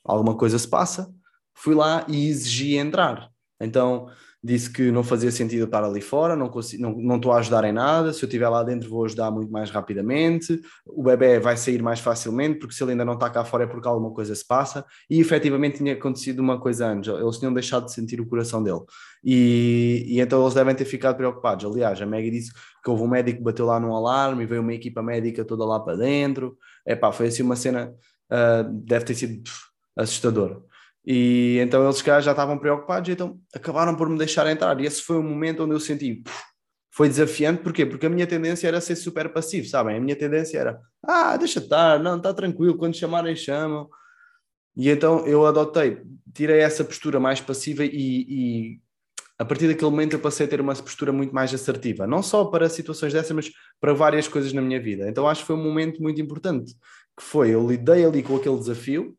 alguma 0.03 0.35
coisa 0.35 0.59
se 0.59 0.69
passa. 0.69 1.13
Fui 1.55 1.75
lá 1.75 2.07
e 2.09 2.29
exigi 2.29 2.77
entrar. 2.77 3.31
Então 3.61 4.09
disse 4.43 4.69
que 4.69 4.91
não 4.91 5.05
fazia 5.05 5.31
sentido 5.31 5.65
estar 5.65 5.85
ali 5.85 6.01
fora, 6.01 6.35
não, 6.35 6.49
consigo, 6.49 6.83
não, 6.83 6.93
não 6.97 7.17
estou 7.17 7.31
a 7.31 7.39
ajudar 7.39 7.63
em 7.65 7.73
nada, 7.73 8.13
se 8.13 8.25
eu 8.25 8.27
estiver 8.27 8.49
lá 8.49 8.65
dentro 8.65 8.91
vou 8.91 9.05
ajudar 9.05 9.31
muito 9.31 9.53
mais 9.53 9.71
rapidamente, 9.71 10.61
o 10.85 11.03
bebê 11.05 11.39
vai 11.39 11.57
sair 11.57 11.81
mais 11.81 12.01
facilmente, 12.01 12.59
porque 12.59 12.75
se 12.75 12.83
ele 12.83 12.93
ainda 12.93 13.05
não 13.05 13.13
está 13.15 13.31
cá 13.31 13.45
fora 13.45 13.65
é 13.65 13.67
porque 13.67 13.87
alguma 13.87 14.13
coisa 14.13 14.35
se 14.35 14.45
passa, 14.45 14.85
e 15.09 15.21
efetivamente 15.21 15.79
tinha 15.79 15.93
acontecido 15.93 16.41
uma 16.41 16.59
coisa 16.59 16.89
antes, 16.89 17.13
eles 17.15 17.39
tinham 17.39 17.55
deixado 17.55 17.85
de 17.85 17.93
sentir 17.93 18.21
o 18.21 18.27
coração 18.27 18.61
dele, 18.63 18.81
e, 19.23 20.05
e 20.09 20.21
então 20.21 20.43
eles 20.43 20.55
devem 20.55 20.75
ter 20.75 20.87
ficado 20.87 21.17
preocupados, 21.17 21.65
aliás, 21.65 22.03
a 22.03 22.07
Maggie 22.07 22.31
disse 22.33 22.53
que 22.53 22.91
houve 22.91 23.05
um 23.05 23.09
médico 23.09 23.39
que 23.39 23.45
bateu 23.45 23.65
lá 23.65 23.79
num 23.79 23.95
alarme, 23.95 24.43
e 24.43 24.47
veio 24.47 24.61
uma 24.61 24.75
equipa 24.75 25.03
médica 25.03 25.45
toda 25.45 25.65
lá 25.65 25.79
para 25.79 25.97
dentro, 25.97 26.59
é 26.85 26.97
pá, 26.97 27.13
foi 27.13 27.29
assim 27.29 27.45
uma 27.45 27.55
cena, 27.55 27.95
uh, 28.29 28.69
deve 28.85 29.05
ter 29.05 29.15
sido 29.15 29.41
assustadora. 29.97 30.61
E 31.05 31.59
então 31.59 31.85
eles 31.85 31.99
já 31.99 32.19
estavam 32.19 32.59
preocupados, 32.59 33.09
então 33.09 33.39
acabaram 33.55 33.95
por 33.97 34.09
me 34.09 34.17
deixar 34.17 34.47
entrar. 34.47 34.81
E 34.81 34.87
esse 34.87 35.03
foi 35.03 35.17
o 35.17 35.23
momento 35.23 35.65
onde 35.65 35.75
eu 35.75 35.81
senti, 35.81 36.23
foi 36.93 37.09
desafiante, 37.09 37.63
porquê? 37.63 37.87
Porque 37.87 38.07
a 38.07 38.11
minha 38.11 38.27
tendência 38.27 38.69
era 38.69 38.81
ser 38.81 38.97
super 38.97 39.33
passivo, 39.33 39.67
sabem? 39.67 39.97
A 39.97 40.01
minha 40.01 40.15
tendência 40.15 40.59
era, 40.59 40.81
ah, 41.03 41.37
deixa 41.37 41.59
estar, 41.59 41.99
não, 41.99 42.19
está 42.19 42.35
tranquilo, 42.35 42.77
quando 42.77 42.95
chamarem, 42.95 43.35
chamam. 43.35 43.89
E 44.77 44.89
então 44.91 45.27
eu 45.27 45.47
adotei, 45.47 46.03
tirei 46.33 46.61
essa 46.61 46.85
postura 46.85 47.19
mais 47.19 47.41
passiva 47.41 47.85
e, 47.85 47.91
e 47.93 48.81
a 49.39 49.45
partir 49.45 49.69
daquele 49.69 49.91
momento 49.91 50.13
eu 50.13 50.21
passei 50.21 50.47
a 50.47 50.49
ter 50.49 50.61
uma 50.61 50.75
postura 50.75 51.13
muito 51.13 51.35
mais 51.35 51.53
assertiva, 51.53 52.07
não 52.07 52.23
só 52.23 52.45
para 52.45 52.69
situações 52.69 53.13
dessas, 53.13 53.33
mas 53.33 53.51
para 53.81 53.93
várias 53.93 54.29
coisas 54.29 54.53
na 54.53 54.63
minha 54.63 54.81
vida. 54.81 55.09
Então 55.09 55.27
acho 55.27 55.41
que 55.41 55.47
foi 55.47 55.57
um 55.57 55.65
momento 55.65 56.01
muito 56.03 56.21
importante, 56.21 56.75
que 57.19 57.23
foi, 57.25 57.51
eu 57.51 57.67
lidei 57.67 58.05
ali 58.05 58.23
com 58.23 58.37
aquele 58.37 58.59
desafio, 58.59 59.17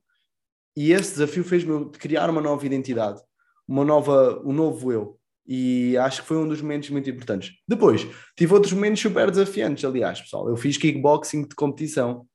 e 0.75 0.91
esse 0.91 1.13
desafio 1.13 1.43
fez-me 1.43 1.89
criar 1.91 2.29
uma 2.29 2.41
nova 2.41 2.65
identidade, 2.65 3.21
uma 3.67 3.85
nova, 3.85 4.41
um 4.43 4.53
novo 4.53 4.91
eu. 4.91 5.19
E 5.45 5.97
acho 5.97 6.21
que 6.21 6.27
foi 6.27 6.37
um 6.37 6.47
dos 6.47 6.61
momentos 6.61 6.89
muito 6.89 7.09
importantes. 7.09 7.51
Depois, 7.67 8.07
tive 8.35 8.53
outros 8.53 8.73
momentos 8.73 9.01
super 9.01 9.29
desafiantes, 9.29 9.83
aliás, 9.83 10.21
pessoal. 10.21 10.47
Eu 10.47 10.55
fiz 10.55 10.77
kickboxing 10.77 11.47
de 11.47 11.55
competição 11.55 12.25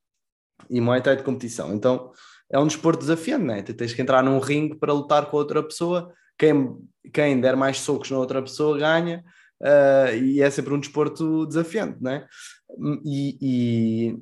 e 0.69 0.81
Muay 0.81 1.01
Thai 1.01 1.17
de 1.17 1.23
competição. 1.23 1.75
Então, 1.75 2.13
é 2.51 2.59
um 2.59 2.67
desporto 2.67 3.01
desafiante, 3.01 3.45
né? 3.45 3.63
Tu 3.63 3.75
tens 3.75 3.95
que 3.95 4.03
entrar 4.03 4.23
num 4.23 4.39
ringue 4.39 4.77
para 4.77 4.93
lutar 4.93 5.31
com 5.31 5.37
outra 5.37 5.63
pessoa. 5.63 6.13
Quem, 6.39 6.77
quem 7.13 7.41
der 7.41 7.57
mais 7.57 7.79
socos 7.79 8.11
na 8.11 8.19
outra 8.19 8.43
pessoa 8.43 8.79
ganha. 8.79 9.25
Uh, 9.61 10.15
e 10.23 10.41
é 10.41 10.51
sempre 10.51 10.73
um 10.73 10.81
desporto 10.81 11.47
desafiante, 11.47 12.03
né? 12.03 12.27
E, 13.05 13.39
e, 13.41 14.19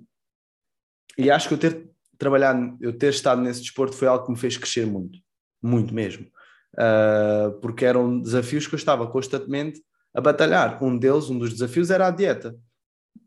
e 1.19 1.31
acho 1.31 1.49
que 1.49 1.55
eu 1.55 1.59
ter 1.59 1.91
trabalhar, 2.19 2.57
eu 2.81 2.97
ter 2.97 3.11
estado 3.11 3.41
nesse 3.41 3.61
desporto 3.61 3.97
foi 3.97 4.09
algo 4.09 4.25
que 4.25 4.33
me 4.33 4.39
fez 4.39 4.57
crescer 4.57 4.87
muito, 4.87 5.19
muito 5.63 5.95
mesmo, 5.95 6.27
uh, 6.75 7.53
porque 7.61 7.85
eram 7.85 8.21
desafios 8.21 8.67
que 8.67 8.75
eu 8.75 8.79
estava 8.79 9.07
constantemente 9.07 9.81
a 10.15 10.21
batalhar. 10.21 10.83
Um 10.83 10.97
deles, 10.97 11.29
um 11.29 11.39
dos 11.39 11.53
desafios 11.53 11.91
era 11.91 12.07
a 12.07 12.11
dieta. 12.11 12.57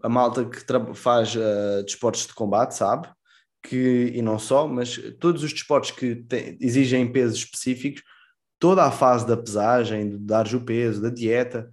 A 0.02 0.10
malta 0.10 0.46
que 0.46 0.60
faz 0.96 1.36
uh, 1.36 1.84
desportos 1.84 2.26
de 2.26 2.34
combate 2.34 2.76
sabe 2.76 3.08
que, 3.62 4.12
e 4.16 4.22
não 4.22 4.40
só, 4.40 4.68
mas 4.68 4.98
todos 5.20 5.44
os 5.44 5.52
desportos 5.52 5.92
que 5.92 6.26
exigem 6.60 7.12
pesos 7.12 7.40
específicos, 7.40 8.02
toda 8.58 8.84
a 8.84 8.92
fase 8.92 9.28
da 9.28 9.38
pesagem, 9.38 10.10
de 10.10 10.18
dar 10.18 10.48
o 10.54 10.62
peso, 10.62 11.02
da 11.02 11.10
dieta, 11.10 11.70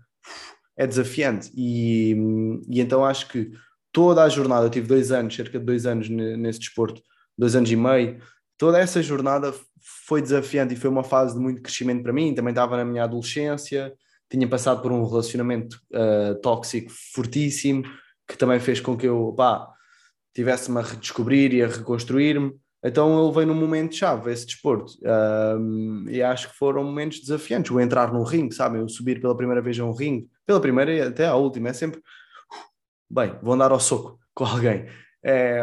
é 0.77 0.87
desafiante. 0.87 1.51
E, 1.55 2.15
e 2.69 2.81
então 2.81 3.05
acho 3.05 3.29
que 3.29 3.51
toda 3.97 4.23
a 4.23 4.29
jornada, 4.29 4.67
eu 4.67 4.71
tive 4.71 4.87
dois 4.87 5.11
anos, 5.11 5.35
cerca 5.35 5.59
de 5.59 5.65
dois 5.65 5.87
anos 5.87 6.11
nesse 6.11 6.59
desporto, 6.59 7.01
dois 7.37 7.57
anos 7.57 7.73
e 7.73 7.77
meio, 7.77 8.21
toda 8.59 8.79
essa 8.79 9.03
jornada 9.03 9.55
foi 10.07 10.21
desafiante 10.21 10.75
e 10.75 10.77
foi 10.77 10.91
uma 10.91 11.03
fase 11.03 11.33
de 11.33 11.41
muito 11.41 11.63
crescimento 11.63 12.03
para 12.03 12.13
mim. 12.13 12.35
Também 12.35 12.51
estava 12.51 12.77
na 12.77 12.85
minha 12.85 13.05
adolescência, 13.05 13.95
tinha 14.31 14.47
passado 14.47 14.83
por 14.83 14.93
um 14.93 15.03
relacionamento 15.09 15.81
uh, 15.95 16.39
tóxico 16.43 16.93
fortíssimo, 17.15 17.85
que 18.29 18.37
também 18.37 18.61
fez 18.61 18.81
com 18.81 18.99
que 18.99 19.07
eu 19.07 19.33
pá, 19.35 19.67
tivesse-me 20.35 20.77
a 20.79 20.83
redescobrir 20.83 21.55
e 21.55 21.63
a 21.63 21.67
reconstruir-me. 21.67 22.53
Então 22.85 23.25
ele 23.25 23.35
veio 23.35 23.47
num 23.47 23.55
momento 23.55 23.97
chave, 23.97 24.31
esse 24.31 24.45
desporto. 24.45 24.93
E 26.11 26.23
acho 26.23 26.51
que 26.51 26.57
foram 26.59 26.85
momentos 26.85 27.21
desafiantes. 27.21 27.71
O 27.71 27.81
entrar 27.81 28.13
num 28.13 28.25
ringue, 28.25 28.55
sabe? 28.55 28.79
Eu 28.79 28.91
subir 28.91 29.23
pela 29.23 29.35
primeira 29.35 29.63
vez 29.63 29.81
a 29.81 29.85
um 29.87 29.95
ringue, 29.95 30.29
pela 30.45 30.61
primeira 30.61 30.93
e 30.93 31.01
até 31.01 31.27
a 31.27 31.35
última, 31.35 31.71
é 31.71 31.73
sempre 31.73 32.03
bem, 33.11 33.39
vou 33.43 33.55
andar 33.55 33.73
ao 33.73 33.81
soco 33.81 34.19
com 34.35 34.45
alguém. 34.45 34.87
É, 35.25 35.63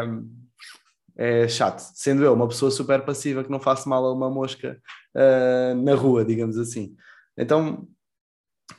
é 1.16 1.48
chato, 1.48 1.80
sendo 1.94 2.24
eu 2.24 2.34
uma 2.34 2.48
pessoa 2.48 2.70
super 2.70 3.04
passiva 3.04 3.44
que 3.44 3.50
não 3.50 3.60
faço 3.60 3.88
mal 3.88 4.04
a 4.04 4.12
uma 4.12 4.28
mosca 4.28 4.80
uh, 5.14 5.74
na 5.82 5.94
rua, 5.94 6.24
digamos 6.24 6.58
assim. 6.58 6.96
Então 7.36 7.88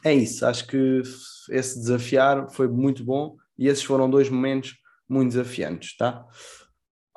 é 0.04 0.14
isso, 0.14 0.46
acho 0.46 0.68
que 0.68 1.02
esse 1.50 1.80
desafiar 1.80 2.50
foi 2.52 2.68
muito 2.68 3.04
bom 3.04 3.38
e 3.58 3.68
esses 3.68 3.84
foram 3.84 4.10
dois 4.10 4.30
momentos 4.30 4.76
muito 5.08 5.30
desafiantes, 5.30 5.96
tá? 5.96 6.26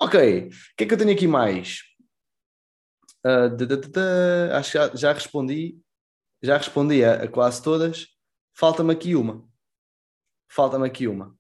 Ok, 0.01 0.49
o 0.49 0.51
que 0.77 0.85
é 0.85 0.87
que 0.87 0.95
eu 0.95 0.99
tenho 0.99 1.13
aqui 1.13 1.27
mais? 1.27 1.81
Uh, 3.25 3.49
da, 3.57 3.65
da, 3.65 3.77
da, 3.77 4.59
acho 4.59 4.73
que 4.73 4.79
já, 4.79 4.95
já, 4.95 5.13
respondi, 5.13 5.81
já 6.41 6.57
respondi 6.57 7.05
a, 7.05 7.25
a 7.25 7.29
quase 7.29 7.63
todas. 7.63 8.07
Falta-me 8.55 8.93
aqui 8.93 9.17
uma. 9.17 9.45
Falta-me 10.49 10.87
aqui 10.87 11.09
uma. 11.09 11.38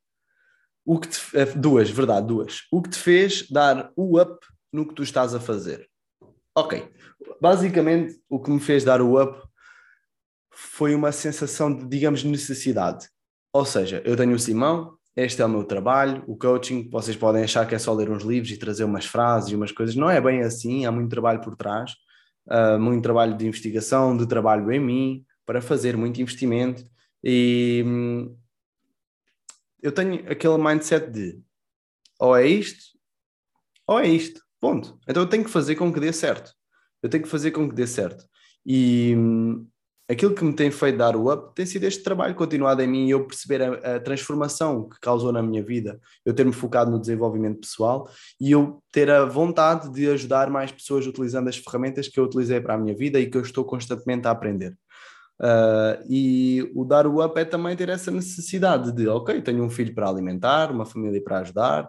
O 0.88 0.98
que 0.98 1.08
te, 1.08 1.20
eh, 1.34 1.44
duas, 1.44 1.90
verdade, 1.90 2.26
duas. 2.26 2.62
O 2.72 2.80
que 2.80 2.88
te 2.88 2.98
fez 2.98 3.46
dar 3.50 3.92
o 3.94 4.18
up 4.18 4.38
no 4.72 4.88
que 4.88 4.94
tu 4.94 5.02
estás 5.02 5.34
a 5.34 5.38
fazer? 5.38 5.86
Ok. 6.56 6.90
Basicamente, 7.38 8.18
o 8.26 8.40
que 8.40 8.50
me 8.50 8.58
fez 8.58 8.84
dar 8.84 9.02
o 9.02 9.22
up 9.22 9.38
foi 10.50 10.94
uma 10.94 11.12
sensação 11.12 11.70
de, 11.70 11.86
digamos, 11.86 12.24
necessidade. 12.24 13.06
Ou 13.52 13.66
seja, 13.66 14.00
eu 14.02 14.16
tenho 14.16 14.32
o 14.32 14.38
Simão, 14.38 14.96
este 15.14 15.42
é 15.42 15.44
o 15.44 15.48
meu 15.50 15.62
trabalho, 15.62 16.24
o 16.26 16.38
coaching, 16.38 16.88
vocês 16.90 17.18
podem 17.18 17.44
achar 17.44 17.68
que 17.68 17.74
é 17.74 17.78
só 17.78 17.92
ler 17.92 18.08
uns 18.08 18.22
livros 18.22 18.50
e 18.50 18.56
trazer 18.56 18.84
umas 18.84 19.04
frases 19.04 19.50
e 19.50 19.56
umas 19.56 19.72
coisas, 19.72 19.94
não 19.94 20.08
é 20.08 20.18
bem 20.22 20.40
assim, 20.40 20.86
há 20.86 20.90
muito 20.90 21.10
trabalho 21.10 21.42
por 21.42 21.54
trás, 21.54 21.92
uh, 22.48 22.80
muito 22.80 23.02
trabalho 23.02 23.36
de 23.36 23.46
investigação, 23.46 24.16
de 24.16 24.26
trabalho 24.26 24.72
em 24.72 24.80
mim, 24.80 25.24
para 25.44 25.60
fazer 25.60 25.98
muito 25.98 26.22
investimento 26.22 26.82
e, 27.22 27.84
hum, 27.86 28.36
eu 29.82 29.92
tenho 29.92 30.30
aquele 30.30 30.58
mindset 30.58 31.10
de 31.10 31.40
ou 32.18 32.36
é 32.36 32.46
isto 32.46 32.98
ou 33.86 33.98
é 33.98 34.06
isto, 34.06 34.42
ponto. 34.60 34.98
Então 35.08 35.22
eu 35.22 35.28
tenho 35.28 35.44
que 35.44 35.50
fazer 35.50 35.74
com 35.74 35.92
que 35.92 36.00
dê 36.00 36.12
certo. 36.12 36.52
Eu 37.02 37.08
tenho 37.08 37.22
que 37.22 37.28
fazer 37.28 37.52
com 37.52 37.68
que 37.68 37.74
dê 37.74 37.86
certo. 37.86 38.24
E 38.66 39.14
hum, 39.16 39.66
aquilo 40.10 40.34
que 40.34 40.44
me 40.44 40.52
tem 40.52 40.70
feito 40.70 40.98
dar 40.98 41.14
o 41.16 41.32
up 41.32 41.54
tem 41.54 41.64
sido 41.64 41.84
este 41.84 42.02
trabalho 42.02 42.34
continuado 42.34 42.82
em 42.82 42.86
mim 42.86 43.06
e 43.06 43.10
eu 43.10 43.26
perceber 43.26 43.62
a, 43.62 43.96
a, 43.96 44.00
transformação 44.00 44.88
que 44.88 44.98
causou 45.00 45.32
na 45.32 45.42
minha 45.42 45.62
vida, 45.62 46.00
eu 46.24 46.34
ter-me 46.34 46.52
focado 46.52 46.90
no 46.90 47.00
desenvolvimento 47.00 47.60
pessoal 47.60 48.08
e 48.40 48.50
eu 48.50 48.82
ter 48.90 49.10
a 49.10 49.24
vontade 49.24 49.90
de 49.92 50.08
ajudar 50.10 50.50
mais 50.50 50.72
pessoas 50.72 51.06
utilizando 51.06 51.48
as 51.48 51.56
ferramentas 51.56 52.08
que 52.08 52.18
eu 52.18 52.24
utilizei 52.24 52.60
para 52.60 52.74
a 52.74 52.78
minha 52.78 52.96
vida 52.96 53.20
e 53.20 53.30
que 53.30 53.36
eu 53.36 53.42
estou 53.42 53.64
constantemente 53.64 54.26
a 54.26 54.30
aprender. 54.30 54.76
Uh, 55.40 56.02
e 56.08 56.72
o 56.74 56.84
dar 56.84 57.06
o 57.06 57.24
up 57.24 57.38
é 57.38 57.44
também 57.44 57.76
ter 57.76 57.88
essa 57.88 58.10
necessidade 58.10 58.90
de, 58.92 59.06
ok, 59.06 59.40
tenho 59.40 59.62
um 59.62 59.70
filho 59.70 59.94
para 59.94 60.08
alimentar, 60.08 60.70
uma 60.72 60.84
família 60.84 61.22
para 61.22 61.38
ajudar, 61.38 61.88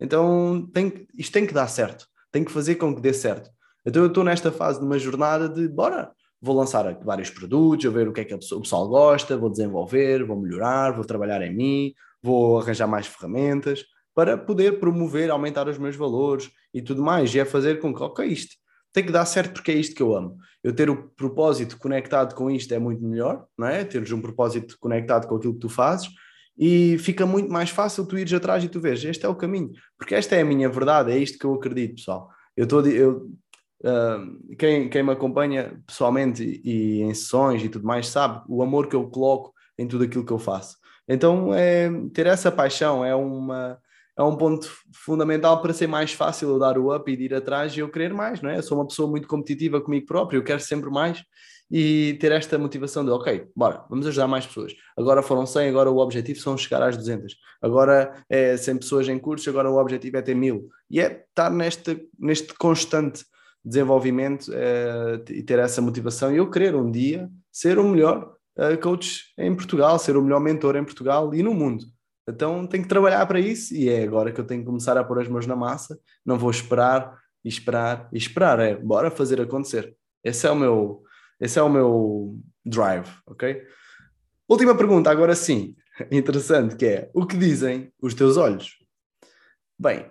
então 0.00 0.68
tem, 0.72 1.06
isto 1.18 1.32
tem 1.32 1.46
que 1.46 1.52
dar 1.52 1.66
certo, 1.66 2.06
tem 2.30 2.44
que 2.44 2.52
fazer 2.52 2.76
com 2.76 2.94
que 2.94 3.00
dê 3.00 3.12
certo. 3.12 3.50
Então 3.84 4.02
eu 4.02 4.08
estou 4.08 4.22
nesta 4.22 4.52
fase 4.52 4.78
de 4.78 4.86
uma 4.86 4.98
jornada 4.98 5.48
de, 5.48 5.68
bora, 5.68 6.12
vou 6.40 6.56
lançar 6.56 6.98
vários 7.02 7.30
produtos, 7.30 7.84
vou 7.84 7.94
ver 7.94 8.08
o 8.08 8.12
que 8.12 8.20
é 8.20 8.24
que 8.24 8.34
o 8.34 8.38
pessoal 8.38 8.88
gosta, 8.88 9.36
vou 9.36 9.50
desenvolver, 9.50 10.24
vou 10.24 10.40
melhorar, 10.40 10.92
vou 10.92 11.04
trabalhar 11.04 11.42
em 11.42 11.54
mim, 11.54 11.94
vou 12.22 12.60
arranjar 12.60 12.86
mais 12.86 13.06
ferramentas 13.06 13.84
para 14.14 14.38
poder 14.38 14.78
promover, 14.78 15.30
aumentar 15.30 15.68
os 15.68 15.78
meus 15.78 15.96
valores 15.96 16.48
e 16.72 16.80
tudo 16.80 17.02
mais, 17.02 17.34
e 17.34 17.40
é 17.40 17.44
fazer 17.44 17.80
com 17.80 17.92
que, 17.92 18.02
ok, 18.02 18.24
isto 18.24 18.54
tem 18.94 19.04
que 19.04 19.12
dar 19.12 19.26
certo 19.26 19.54
porque 19.54 19.72
é 19.72 19.74
isto 19.74 19.94
que 19.94 20.02
eu 20.02 20.16
amo. 20.16 20.38
Eu 20.62 20.72
ter 20.72 20.88
o 20.88 21.10
propósito 21.10 21.76
conectado 21.76 22.34
com 22.34 22.48
isto 22.48 22.72
é 22.72 22.78
muito 22.78 23.04
melhor, 23.04 23.44
não 23.58 23.66
é? 23.66 23.84
Teres 23.84 24.12
um 24.12 24.20
propósito 24.20 24.78
conectado 24.80 25.26
com 25.26 25.34
aquilo 25.34 25.52
que 25.52 25.60
tu 25.60 25.68
fazes 25.68 26.08
e 26.56 26.96
fica 26.98 27.26
muito 27.26 27.50
mais 27.52 27.70
fácil 27.70 28.06
tu 28.06 28.16
ires 28.16 28.32
atrás 28.32 28.62
e 28.62 28.68
tu 28.68 28.80
vês, 28.80 29.04
este 29.04 29.26
é 29.26 29.28
o 29.28 29.34
caminho, 29.34 29.72
porque 29.98 30.14
esta 30.14 30.36
é 30.36 30.42
a 30.42 30.44
minha 30.44 30.68
verdade, 30.68 31.10
é 31.10 31.18
isto 31.18 31.36
que 31.36 31.44
eu 31.44 31.52
acredito, 31.52 31.96
pessoal. 31.96 32.30
Eu 32.56 32.64
estou, 32.64 32.86
eu, 32.86 33.28
uh, 33.82 34.56
quem, 34.56 34.88
quem 34.88 35.02
me 35.02 35.10
acompanha 35.10 35.82
pessoalmente 35.84 36.44
e, 36.44 37.00
e 37.00 37.02
em 37.02 37.12
sessões 37.12 37.64
e 37.64 37.68
tudo 37.68 37.84
mais 37.84 38.06
sabe 38.06 38.44
o 38.48 38.62
amor 38.62 38.86
que 38.86 38.94
eu 38.94 39.08
coloco 39.08 39.52
em 39.76 39.88
tudo 39.88 40.04
aquilo 40.04 40.24
que 40.24 40.32
eu 40.32 40.38
faço. 40.38 40.76
Então, 41.08 41.52
é, 41.52 41.90
ter 42.12 42.26
essa 42.26 42.52
paixão 42.52 43.04
é 43.04 43.12
uma, 43.14 43.76
é 44.16 44.22
um 44.22 44.36
ponto 44.36 44.70
fundamental 44.92 45.60
para 45.60 45.72
ser 45.72 45.86
mais 45.86 46.12
fácil 46.12 46.50
eu 46.50 46.58
dar 46.58 46.78
o 46.78 46.94
up 46.94 47.10
e 47.10 47.24
ir 47.24 47.34
atrás 47.34 47.76
e 47.76 47.80
eu 47.80 47.90
querer 47.90 48.14
mais, 48.14 48.40
não 48.40 48.50
é? 48.50 48.58
Eu 48.58 48.62
sou 48.62 48.78
uma 48.78 48.86
pessoa 48.86 49.10
muito 49.10 49.26
competitiva 49.26 49.80
comigo 49.80 50.06
próprio, 50.06 50.38
eu 50.38 50.44
quero 50.44 50.60
sempre 50.60 50.90
mais 50.90 51.22
e 51.70 52.16
ter 52.20 52.30
esta 52.30 52.58
motivação 52.58 53.04
de, 53.04 53.10
ok, 53.10 53.48
bora, 53.56 53.84
vamos 53.88 54.06
ajudar 54.06 54.28
mais 54.28 54.46
pessoas. 54.46 54.74
Agora 54.96 55.22
foram 55.22 55.46
100, 55.46 55.68
agora 55.68 55.90
o 55.90 55.98
objetivo 55.98 56.38
são 56.38 56.56
chegar 56.56 56.82
às 56.82 56.96
200. 56.96 57.34
Agora 57.60 58.24
é 58.28 58.56
100 58.56 58.78
pessoas 58.78 59.08
em 59.08 59.18
curso, 59.18 59.48
agora 59.50 59.70
o 59.70 59.78
objetivo 59.78 60.16
é 60.16 60.22
ter 60.22 60.34
mil. 60.34 60.68
E 60.90 61.00
é 61.00 61.24
estar 61.28 61.50
neste, 61.50 62.08
neste 62.18 62.54
constante 62.54 63.24
desenvolvimento 63.64 64.52
é, 64.52 65.20
e 65.30 65.42
ter 65.42 65.58
essa 65.58 65.80
motivação 65.80 66.32
e 66.32 66.36
eu 66.36 66.50
querer 66.50 66.74
um 66.74 66.90
dia 66.90 67.30
ser 67.50 67.78
o 67.78 67.84
melhor 67.84 68.34
uh, 68.58 68.78
coach 68.80 69.32
em 69.38 69.54
Portugal, 69.54 69.98
ser 69.98 70.16
o 70.16 70.22
melhor 70.22 70.40
mentor 70.40 70.76
em 70.76 70.84
Portugal 70.84 71.34
e 71.34 71.42
no 71.42 71.54
mundo. 71.54 71.86
Então 72.28 72.66
tenho 72.66 72.82
que 72.82 72.88
trabalhar 72.88 73.24
para 73.26 73.38
isso 73.38 73.74
e 73.74 73.88
é 73.88 74.02
agora 74.02 74.32
que 74.32 74.40
eu 74.40 74.46
tenho 74.46 74.60
que 74.62 74.66
começar 74.66 74.96
a 74.96 75.04
pôr 75.04 75.20
as 75.20 75.28
mãos 75.28 75.46
na 75.46 75.54
massa. 75.54 75.98
Não 76.24 76.38
vou 76.38 76.50
esperar 76.50 77.18
e 77.44 77.48
esperar 77.48 78.08
e 78.12 78.16
esperar, 78.16 78.58
é 78.58 78.74
bora 78.74 79.10
fazer 79.10 79.40
acontecer. 79.40 79.94
Esse 80.22 80.46
é 80.46 80.50
o 80.50 80.56
meu, 80.56 81.02
esse 81.38 81.58
é 81.58 81.62
o 81.62 81.68
meu 81.68 82.38
drive, 82.64 83.10
ok? 83.26 83.62
Última 84.48 84.74
pergunta, 84.76 85.10
agora 85.10 85.34
sim, 85.34 85.74
interessante, 86.10 86.76
que 86.76 86.86
é 86.86 87.10
o 87.14 87.26
que 87.26 87.36
dizem 87.36 87.92
os 88.00 88.14
teus 88.14 88.36
olhos? 88.38 88.78
Bem, 89.78 90.10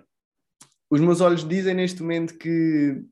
os 0.88 1.00
meus 1.00 1.20
olhos 1.20 1.46
dizem 1.46 1.74
neste 1.74 2.00
momento 2.00 2.38
que 2.38 3.02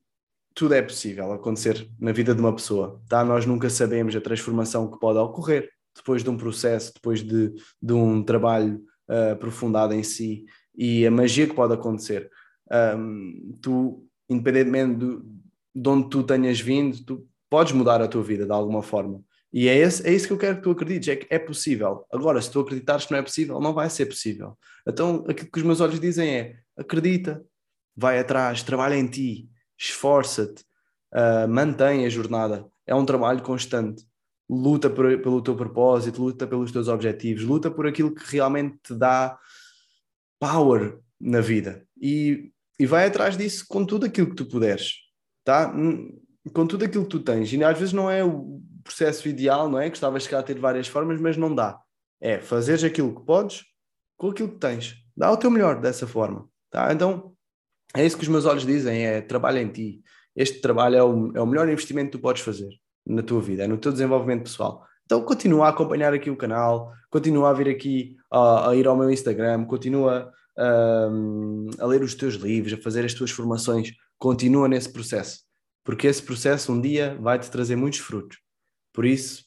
tudo 0.54 0.74
é 0.74 0.82
possível 0.82 1.32
acontecer 1.32 1.88
na 1.98 2.12
vida 2.12 2.34
de 2.34 2.40
uma 2.40 2.54
pessoa, 2.54 3.02
tá? 3.08 3.24
Nós 3.24 3.46
nunca 3.46 3.68
sabemos 3.68 4.14
a 4.14 4.20
transformação 4.20 4.88
que 4.90 5.00
pode 5.00 5.18
ocorrer 5.18 5.68
depois 5.96 6.22
de 6.22 6.30
um 6.30 6.36
processo, 6.36 6.92
depois 6.94 7.22
de, 7.22 7.52
de 7.82 7.92
um 7.92 8.22
trabalho 8.22 8.82
uh, 9.08 9.32
aprofundada 9.32 9.94
em 9.94 10.02
si 10.02 10.44
e 10.74 11.06
a 11.06 11.10
magia 11.10 11.46
que 11.46 11.54
pode 11.54 11.74
acontecer. 11.74 12.30
Um, 12.96 13.58
tu, 13.60 14.06
independentemente 14.28 14.96
do, 14.96 15.24
de 15.74 15.88
onde 15.88 16.08
tu 16.08 16.22
tenhas 16.22 16.60
vindo, 16.60 17.04
tu 17.04 17.26
podes 17.50 17.72
mudar 17.72 18.00
a 18.00 18.08
tua 18.08 18.22
vida 18.22 18.46
de 18.46 18.52
alguma 18.52 18.82
forma. 18.82 19.22
E 19.52 19.68
é, 19.68 19.76
esse, 19.76 20.06
é 20.06 20.12
isso 20.12 20.26
que 20.26 20.32
eu 20.32 20.38
quero 20.38 20.56
que 20.56 20.62
tu 20.62 20.70
acredites, 20.70 21.08
é 21.08 21.16
que 21.16 21.26
é 21.28 21.38
possível. 21.38 22.06
Agora, 22.10 22.40
se 22.40 22.50
tu 22.50 22.60
acreditares 22.60 23.04
que 23.04 23.12
não 23.12 23.18
é 23.18 23.22
possível, 23.22 23.60
não 23.60 23.74
vai 23.74 23.90
ser 23.90 24.06
possível. 24.06 24.56
Então, 24.88 25.24
aquilo 25.28 25.50
que 25.50 25.58
os 25.58 25.64
meus 25.64 25.80
olhos 25.80 26.00
dizem 26.00 26.28
é, 26.30 26.56
acredita, 26.76 27.44
vai 27.94 28.18
atrás, 28.18 28.62
trabalha 28.62 28.94
em 28.94 29.06
ti, 29.06 29.50
esforça-te, 29.78 30.62
uh, 31.12 31.46
mantém 31.46 32.06
a 32.06 32.08
jornada. 32.08 32.66
É 32.86 32.94
um 32.94 33.04
trabalho 33.04 33.42
constante 33.42 34.04
luta 34.54 34.90
por, 34.90 35.06
pelo 35.22 35.42
teu 35.42 35.56
propósito, 35.56 36.22
luta 36.22 36.46
pelos 36.46 36.70
teus 36.70 36.88
objetivos, 36.88 37.42
luta 37.42 37.70
por 37.70 37.86
aquilo 37.86 38.14
que 38.14 38.22
realmente 38.30 38.78
te 38.82 38.94
dá 38.94 39.38
power 40.38 40.98
na 41.18 41.40
vida 41.40 41.86
e, 42.00 42.52
e 42.78 42.84
vai 42.84 43.06
atrás 43.06 43.36
disso 43.36 43.64
com 43.66 43.84
tudo 43.84 44.06
aquilo 44.06 44.28
que 44.28 44.36
tu 44.36 44.44
puderes, 44.44 44.94
tá? 45.44 45.72
Com 46.52 46.66
tudo 46.66 46.84
aquilo 46.84 47.04
que 47.04 47.10
tu 47.10 47.20
tens. 47.20 47.52
E 47.52 47.64
às 47.64 47.78
vezes 47.78 47.94
não 47.94 48.10
é 48.10 48.24
o 48.24 48.60
processo 48.82 49.28
ideal, 49.28 49.70
não 49.70 49.78
é? 49.78 49.88
Gostavas 49.88 50.24
de 50.24 50.42
ter 50.42 50.58
várias 50.58 50.88
formas, 50.88 51.20
mas 51.20 51.36
não 51.36 51.54
dá. 51.54 51.78
É 52.20 52.38
fazeres 52.38 52.84
aquilo 52.84 53.14
que 53.14 53.24
podes 53.24 53.64
com 54.16 54.30
aquilo 54.30 54.50
que 54.50 54.58
tens. 54.58 54.96
Dá 55.16 55.30
o 55.30 55.36
teu 55.36 55.50
melhor 55.50 55.80
dessa 55.80 56.06
forma, 56.06 56.48
tá? 56.70 56.92
Então 56.92 57.34
é 57.94 58.04
isso 58.04 58.16
que 58.16 58.22
os 58.22 58.28
meus 58.28 58.44
olhos 58.44 58.66
dizem: 58.66 59.06
é 59.06 59.20
trabalha 59.20 59.60
em 59.62 59.68
ti. 59.68 60.02
Este 60.34 60.60
trabalho 60.60 60.96
é 60.96 61.02
o, 61.02 61.32
é 61.36 61.40
o 61.40 61.46
melhor 61.46 61.68
investimento 61.68 62.10
que 62.10 62.18
tu 62.18 62.22
podes 62.22 62.42
fazer 62.42 62.81
na 63.06 63.22
tua 63.22 63.40
vida, 63.40 63.64
é 63.64 63.66
no 63.66 63.78
teu 63.78 63.92
desenvolvimento 63.92 64.44
pessoal. 64.44 64.86
Então 65.04 65.22
continua 65.22 65.66
a 65.66 65.70
acompanhar 65.70 66.14
aqui 66.14 66.30
o 66.30 66.36
canal, 66.36 66.92
continua 67.10 67.50
a 67.50 67.52
vir 67.52 67.68
aqui 67.68 68.16
a, 68.30 68.70
a 68.70 68.76
ir 68.76 68.86
ao 68.86 68.96
meu 68.96 69.10
Instagram, 69.10 69.64
continua 69.64 70.32
um, 70.58 71.68
a 71.78 71.86
ler 71.86 72.02
os 72.02 72.14
teus 72.14 72.34
livros, 72.34 72.72
a 72.72 72.82
fazer 72.82 73.04
as 73.04 73.14
tuas 73.14 73.30
formações, 73.30 73.92
continua 74.18 74.68
nesse 74.68 74.92
processo, 74.92 75.40
porque 75.84 76.06
esse 76.06 76.22
processo 76.22 76.72
um 76.72 76.80
dia 76.80 77.16
vai 77.20 77.38
te 77.38 77.50
trazer 77.50 77.76
muitos 77.76 78.00
frutos. 78.00 78.38
Por 78.92 79.04
isso, 79.04 79.44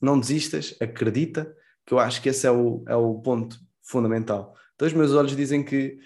não 0.00 0.18
desistas, 0.18 0.74
acredita, 0.80 1.52
que 1.86 1.92
eu 1.92 1.98
acho 1.98 2.22
que 2.22 2.28
esse 2.28 2.46
é 2.46 2.50
o, 2.50 2.82
é 2.86 2.96
o 2.96 3.14
ponto 3.20 3.58
fundamental. 3.82 4.54
Então, 4.74 4.86
os 4.88 4.94
meus 4.94 5.12
olhos 5.12 5.36
dizem 5.36 5.62
que 5.62 5.98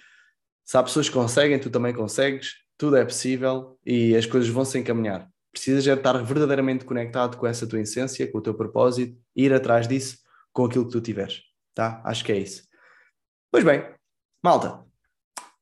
se 0.64 0.76
há 0.76 0.82
pessoas 0.82 1.08
que 1.08 1.14
conseguem, 1.14 1.58
tu 1.58 1.70
também 1.70 1.94
consegues, 1.94 2.54
tudo 2.76 2.96
é 2.96 3.04
possível 3.04 3.78
e 3.84 4.14
as 4.16 4.26
coisas 4.26 4.48
vão 4.48 4.64
se 4.64 4.78
encaminhar 4.78 5.28
precisas 5.52 5.86
é 5.86 5.92
estar 5.92 6.22
verdadeiramente 6.22 6.84
conectado 6.84 7.36
com 7.36 7.46
essa 7.46 7.66
tua 7.66 7.80
essência, 7.80 8.30
com 8.30 8.38
o 8.38 8.42
teu 8.42 8.54
propósito, 8.54 9.16
ir 9.34 9.52
atrás 9.52 9.86
disso 9.88 10.18
com 10.52 10.64
aquilo 10.64 10.86
que 10.86 10.92
tu 10.92 11.00
tiveres, 11.00 11.42
tá? 11.74 12.02
Acho 12.04 12.24
que 12.24 12.32
é 12.32 12.38
isso. 12.38 12.64
Pois 13.50 13.64
bem, 13.64 13.84
malta, 14.42 14.84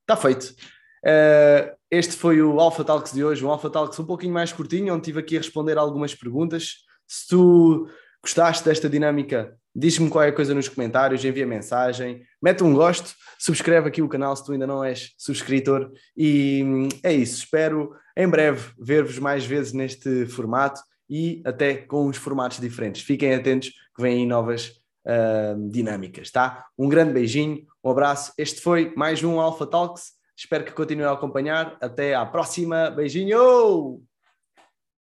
está 0.01 0.17
feito. 0.17 0.55
Uh, 1.03 1.75
este 1.89 2.15
foi 2.15 2.41
o 2.41 2.59
Alpha 2.59 2.83
Talks 2.83 3.13
de 3.13 3.23
hoje, 3.23 3.45
um 3.45 3.49
Alpha 3.49 3.69
Talks 3.69 3.97
um 3.99 4.05
pouquinho 4.05 4.33
mais 4.33 4.51
curtinho, 4.51 4.93
onde 4.93 5.01
estive 5.01 5.19
aqui 5.19 5.37
a 5.37 5.39
responder 5.39 5.77
algumas 5.77 6.13
perguntas. 6.13 6.77
Se 7.07 7.27
tu 7.27 7.87
gostaste 8.21 8.65
desta 8.65 8.89
dinâmica, 8.89 9.57
diz-me 9.73 10.09
qualquer 10.09 10.33
coisa 10.33 10.53
nos 10.53 10.67
comentários, 10.67 11.23
envia 11.23 11.45
mensagem, 11.45 12.23
mete 12.41 12.63
um 12.63 12.73
gosto, 12.73 13.13
subscreve 13.37 13.87
aqui 13.87 14.01
o 14.01 14.09
canal 14.09 14.35
se 14.35 14.43
tu 14.43 14.51
ainda 14.51 14.67
não 14.67 14.83
és 14.83 15.13
subscritor 15.17 15.91
e 16.15 16.63
hum, 16.65 16.89
é 17.03 17.13
isso. 17.13 17.43
Espero 17.43 17.95
em 18.17 18.27
breve 18.27 18.71
ver-vos 18.79 19.19
mais 19.19 19.45
vezes 19.45 19.73
neste 19.73 20.25
formato 20.25 20.81
e 21.07 21.41
até 21.45 21.75
com 21.75 22.07
uns 22.07 22.17
formatos 22.17 22.59
diferentes. 22.59 23.03
Fiquem 23.03 23.33
atentos 23.35 23.69
que 23.69 24.01
vêm 24.01 24.21
aí 24.21 24.25
novas 24.25 24.69
uh, 25.05 25.69
dinâmicas, 25.69 26.31
tá? 26.31 26.65
Um 26.75 26.89
grande 26.89 27.13
beijinho, 27.13 27.63
um 27.83 27.91
abraço. 27.91 28.33
Este 28.35 28.59
foi 28.59 28.91
mais 28.95 29.23
um 29.23 29.39
Alpha 29.39 29.67
Talks. 29.67 30.13
Espero 30.35 30.65
que 30.65 30.71
continuem 30.71 31.07
a 31.07 31.11
acompanhar. 31.11 31.77
Até 31.79 32.15
à 32.15 32.25
próxima. 32.25 32.89
Beijinho! 32.89 34.01